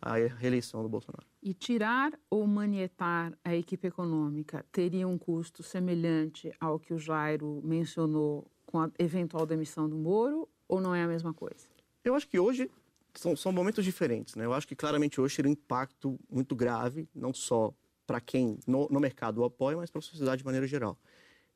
[0.00, 1.26] a reeleição do Bolsonaro.
[1.42, 7.60] E tirar ou manietar a equipe econômica teria um custo semelhante ao que o Jairo
[7.64, 11.66] mencionou com a eventual demissão do Moro ou não é a mesma coisa?
[12.04, 12.70] Eu acho que hoje
[13.14, 14.36] são, são momentos diferentes.
[14.36, 14.44] Né?
[14.44, 17.74] Eu acho que claramente hoje teria um impacto muito grave, não só
[18.06, 20.96] para quem no, no, mercado o apoia, mas para a sociedade de maneira geral.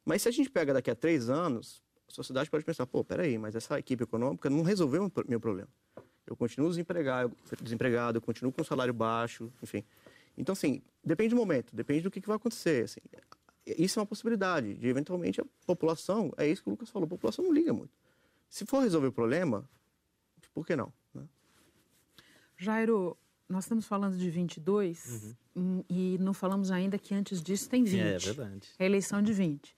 [0.05, 3.39] Mas se a gente pega daqui a três anos, a sociedade pode pensar, pô, peraí,
[3.39, 5.69] mas essa equipe econômica não resolveu o meu problema.
[6.27, 9.85] Eu continuo desempregado, desempregado, eu continuo com salário baixo, enfim.
[10.37, 12.85] Então, assim, depende do momento, depende do que, que vai acontecer.
[12.85, 13.01] Assim.
[13.67, 17.11] Isso é uma possibilidade de, eventualmente, a população, é isso que o Lucas falou, a
[17.11, 17.93] população não liga muito.
[18.55, 19.69] Se for resolver o problema,
[20.55, 20.93] por que não?
[21.13, 21.25] Né?
[22.57, 25.85] Jairo, nós estamos falando de 22 uhum.
[25.91, 28.01] e não falamos ainda que antes disso tem 20.
[28.01, 28.69] É, é verdade.
[28.79, 29.77] É eleição de 20.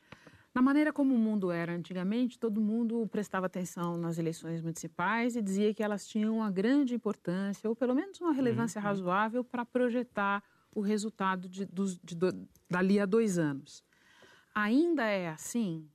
[0.55, 5.41] Na maneira como o mundo era antigamente, todo mundo prestava atenção nas eleições municipais e
[5.41, 8.89] dizia que elas tinham uma grande importância, ou pelo menos uma relevância uhum.
[8.89, 12.17] razoável, para projetar o resultado de, de, de,
[12.69, 13.83] dali a dois anos.
[14.55, 15.89] Ainda é assim?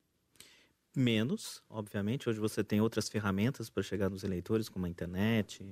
[0.96, 2.30] Menos, obviamente.
[2.30, 5.66] Hoje você tem outras ferramentas para chegar nos eleitores, como a internet,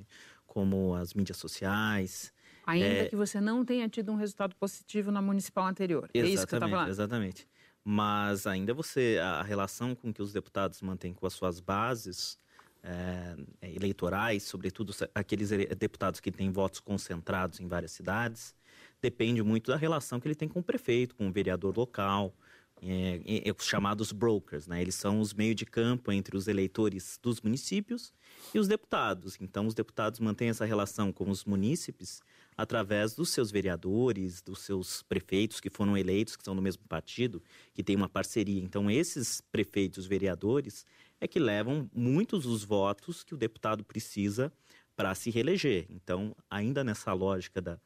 [0.47, 2.33] como as mídias sociais.
[2.65, 3.05] Ainda é...
[3.09, 6.09] que você não tenha tido um resultado positivo na municipal anterior.
[6.13, 6.89] Exatamente, é isso que você está falando?
[6.89, 7.47] Exatamente
[7.83, 12.37] mas ainda você a relação com que os deputados mantêm com as suas bases
[12.83, 18.55] é, eleitorais, sobretudo aqueles deputados que têm votos concentrados em várias cidades,
[19.01, 22.33] depende muito da relação que ele tem com o prefeito, com o vereador local,
[22.81, 24.81] é, é, os chamados brokers, né?
[24.81, 28.13] Eles são os meio de campo entre os eleitores dos municípios
[28.53, 29.37] e os deputados.
[29.39, 32.21] Então, os deputados mantêm essa relação com os munícipes
[32.57, 37.41] através dos seus vereadores, dos seus prefeitos que foram eleitos, que são do mesmo partido,
[37.73, 38.61] que tem uma parceria.
[38.61, 40.85] Então, esses prefeitos, vereadores,
[41.21, 44.51] é que levam muitos dos votos que o deputado precisa
[44.95, 45.85] para se reeleger.
[45.89, 47.79] Então, ainda nessa lógica da,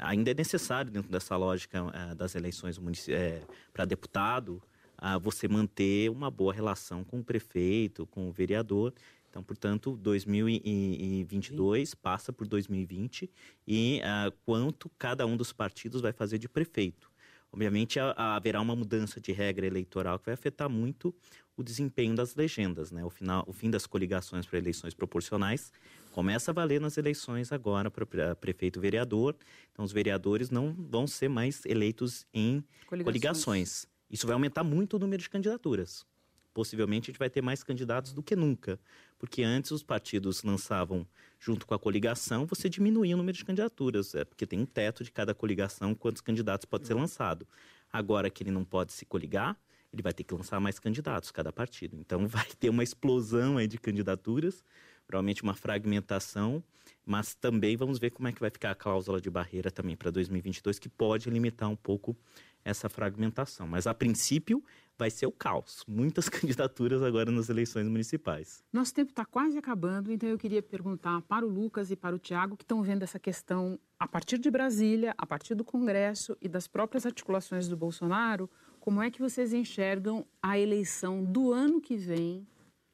[0.00, 2.78] ainda é necessário dentro dessa lógica é, das eleições
[3.08, 4.62] é, para deputado,
[5.20, 8.94] você manter uma boa relação com o prefeito, com o vereador
[9.32, 11.96] então, portanto, 2022 Sim.
[12.02, 13.30] passa por 2020
[13.66, 14.02] e
[14.44, 17.10] quanto cada um dos partidos vai fazer de prefeito.
[17.50, 21.14] Obviamente, haverá uma mudança de regra eleitoral que vai afetar muito
[21.56, 22.90] o desempenho das legendas.
[22.90, 23.02] Né?
[23.04, 25.72] O, final, o fim das coligações para eleições proporcionais
[26.12, 29.34] começa a valer nas eleições agora para prefeito vereador.
[29.72, 33.04] Então, os vereadores não vão ser mais eleitos em coligações.
[33.04, 33.86] coligações.
[34.08, 36.06] Isso vai aumentar muito o número de candidaturas
[36.52, 38.78] possivelmente a gente vai ter mais candidatos do que nunca.
[39.18, 41.06] Porque antes os partidos lançavam,
[41.38, 45.04] junto com a coligação, você diminuía o número de candidaturas, é, porque tem um teto
[45.04, 47.46] de cada coligação, quantos candidatos pode ser lançado.
[47.92, 49.56] Agora que ele não pode se coligar,
[49.92, 51.96] ele vai ter que lançar mais candidatos, cada partido.
[51.98, 54.64] Então vai ter uma explosão aí de candidaturas,
[55.12, 56.64] provavelmente uma fragmentação,
[57.04, 60.10] mas também vamos ver como é que vai ficar a cláusula de barreira também para
[60.10, 62.16] 2022, que pode limitar um pouco
[62.64, 63.68] essa fragmentação.
[63.68, 64.64] Mas a princípio
[64.96, 65.84] vai ser o caos.
[65.86, 68.64] Muitas candidaturas agora nas eleições municipais.
[68.72, 72.18] Nosso tempo está quase acabando, então eu queria perguntar para o Lucas e para o
[72.18, 76.48] Tiago, que estão vendo essa questão a partir de Brasília, a partir do Congresso e
[76.48, 78.48] das próprias articulações do Bolsonaro,
[78.80, 82.46] como é que vocês enxergam a eleição do ano que vem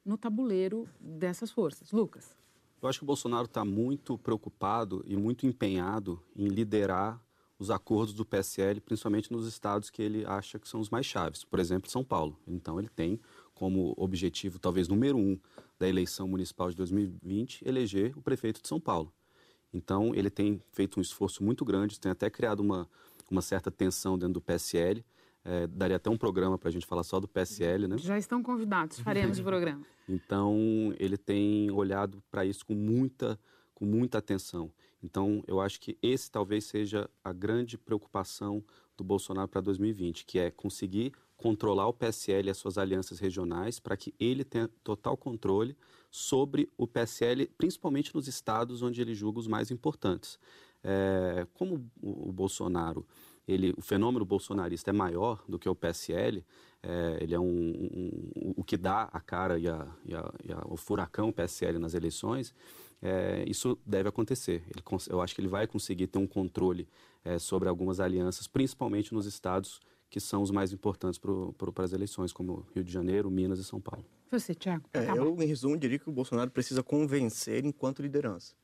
[0.08, 1.92] no tabuleiro dessas forças?
[1.92, 2.36] Lucas.
[2.80, 7.20] Eu acho que o Bolsonaro está muito preocupado e muito empenhado em liderar
[7.58, 11.42] os acordos do PSL, principalmente nos estados que ele acha que são os mais chaves,
[11.42, 12.38] por exemplo, São Paulo.
[12.46, 13.20] Então, ele tem
[13.52, 15.36] como objetivo, talvez número um,
[15.76, 19.12] da eleição municipal de 2020, eleger o prefeito de São Paulo.
[19.74, 22.88] Então, ele tem feito um esforço muito grande, tem até criado uma,
[23.28, 25.04] uma certa tensão dentro do PSL.
[25.50, 27.96] É, daria até um programa para a gente falar só do PSL, né?
[27.96, 29.82] Já estão convidados, faremos o programa.
[30.10, 33.38] Então, ele tem olhado para isso com muita,
[33.74, 34.72] com muita atenção.
[35.02, 38.64] Então, eu acho que esse talvez seja a grande preocupação
[38.96, 43.78] do Bolsonaro para 2020, que é conseguir controlar o PSL e as suas alianças regionais
[43.78, 45.76] para que ele tenha total controle
[46.10, 50.38] sobre o PSL, principalmente nos estados onde ele julga os mais importantes.
[50.82, 53.06] É, como o, o Bolsonaro
[53.48, 56.44] ele, o fenômeno bolsonarista é maior do que o PSL,
[56.82, 60.52] é, ele é um, um, o que dá a cara e, a, e, a, e
[60.52, 62.54] a, o furacão PSL nas eleições,
[63.00, 64.62] é, isso deve acontecer.
[64.66, 66.86] Ele, eu acho que ele vai conseguir ter um controle
[67.24, 69.80] é, sobre algumas alianças, principalmente nos estados
[70.10, 73.80] que são os mais importantes para as eleições, como Rio de Janeiro, Minas e São
[73.80, 74.04] Paulo.
[74.30, 74.88] Você, Tiago?
[74.92, 78.54] É, eu, em resumo, diria que o Bolsonaro precisa convencer enquanto liderança.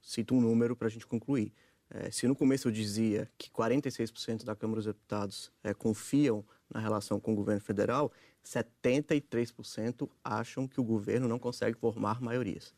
[0.00, 1.52] Cito um número para a gente concluir.
[1.90, 6.80] É, se no começo eu dizia que 46% da Câmara dos Deputados é, confiam na
[6.80, 8.12] relação com o governo federal,
[8.44, 12.74] 73% acham que o governo não consegue formar maiorias.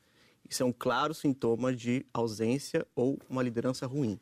[0.48, 4.18] Isso é um claro sintoma de ausência ou uma liderança ruim.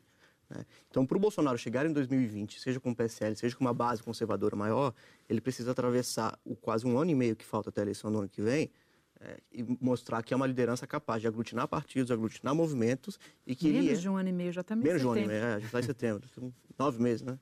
[0.49, 0.65] Né?
[0.89, 4.01] Então, para o Bolsonaro chegar em 2020, seja com o PSL, seja com uma base
[4.01, 4.93] conservadora maior,
[5.27, 8.19] ele precisa atravessar o quase um ano e meio que falta até a eleição do
[8.19, 8.69] ano que vem
[9.21, 13.71] é, e mostrar que é uma liderança capaz de aglutinar partidos, aglutinar movimentos e que
[13.71, 14.01] Menos é...
[14.01, 15.65] de um ano e meio, já também Menos de um ano e meio, é, gente
[15.65, 16.29] está em setembro,
[16.79, 17.37] nove meses, né?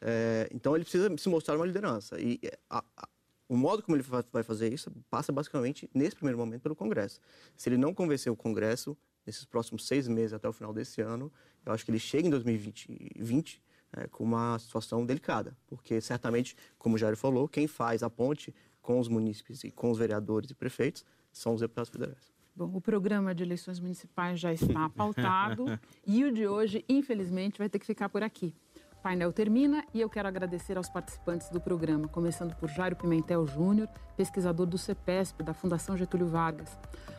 [0.00, 2.20] É, então ele precisa se mostrar uma liderança.
[2.20, 3.08] E a, a,
[3.48, 7.20] o modo como ele vai fazer isso passa basicamente, nesse primeiro momento, pelo Congresso.
[7.56, 8.96] Se ele não convencer o Congresso,
[9.26, 11.32] nesses próximos seis meses até o final desse ano,
[11.64, 13.62] eu acho que ele chega em 2020
[13.96, 18.54] é, com uma situação delicada, porque certamente, como o Jair falou, quem faz a ponte
[18.84, 22.32] com os munícipes e com os vereadores e prefeitos são os deputados federais.
[22.54, 25.64] Bom, o programa de eleições municipais já está pautado
[26.06, 28.54] e o de hoje, infelizmente, vai ter que ficar por aqui.
[28.92, 33.46] O painel termina e eu quero agradecer aos participantes do programa, começando por Jairo Pimentel
[33.46, 36.78] Júnior, pesquisador do CEPESP, da Fundação Getúlio Vargas,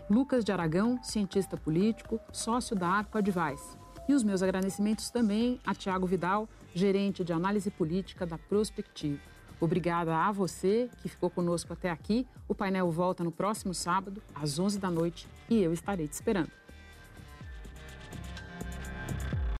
[0.09, 3.75] Lucas de Aragão, cientista político, sócio da Arco Advice.
[4.07, 9.34] E os meus agradecimentos também a Tiago Vidal, gerente de análise política da Prospectiva.
[9.59, 12.27] Obrigada a você que ficou conosco até aqui.
[12.47, 16.51] O painel volta no próximo sábado, às 11 da noite, e eu estarei te esperando.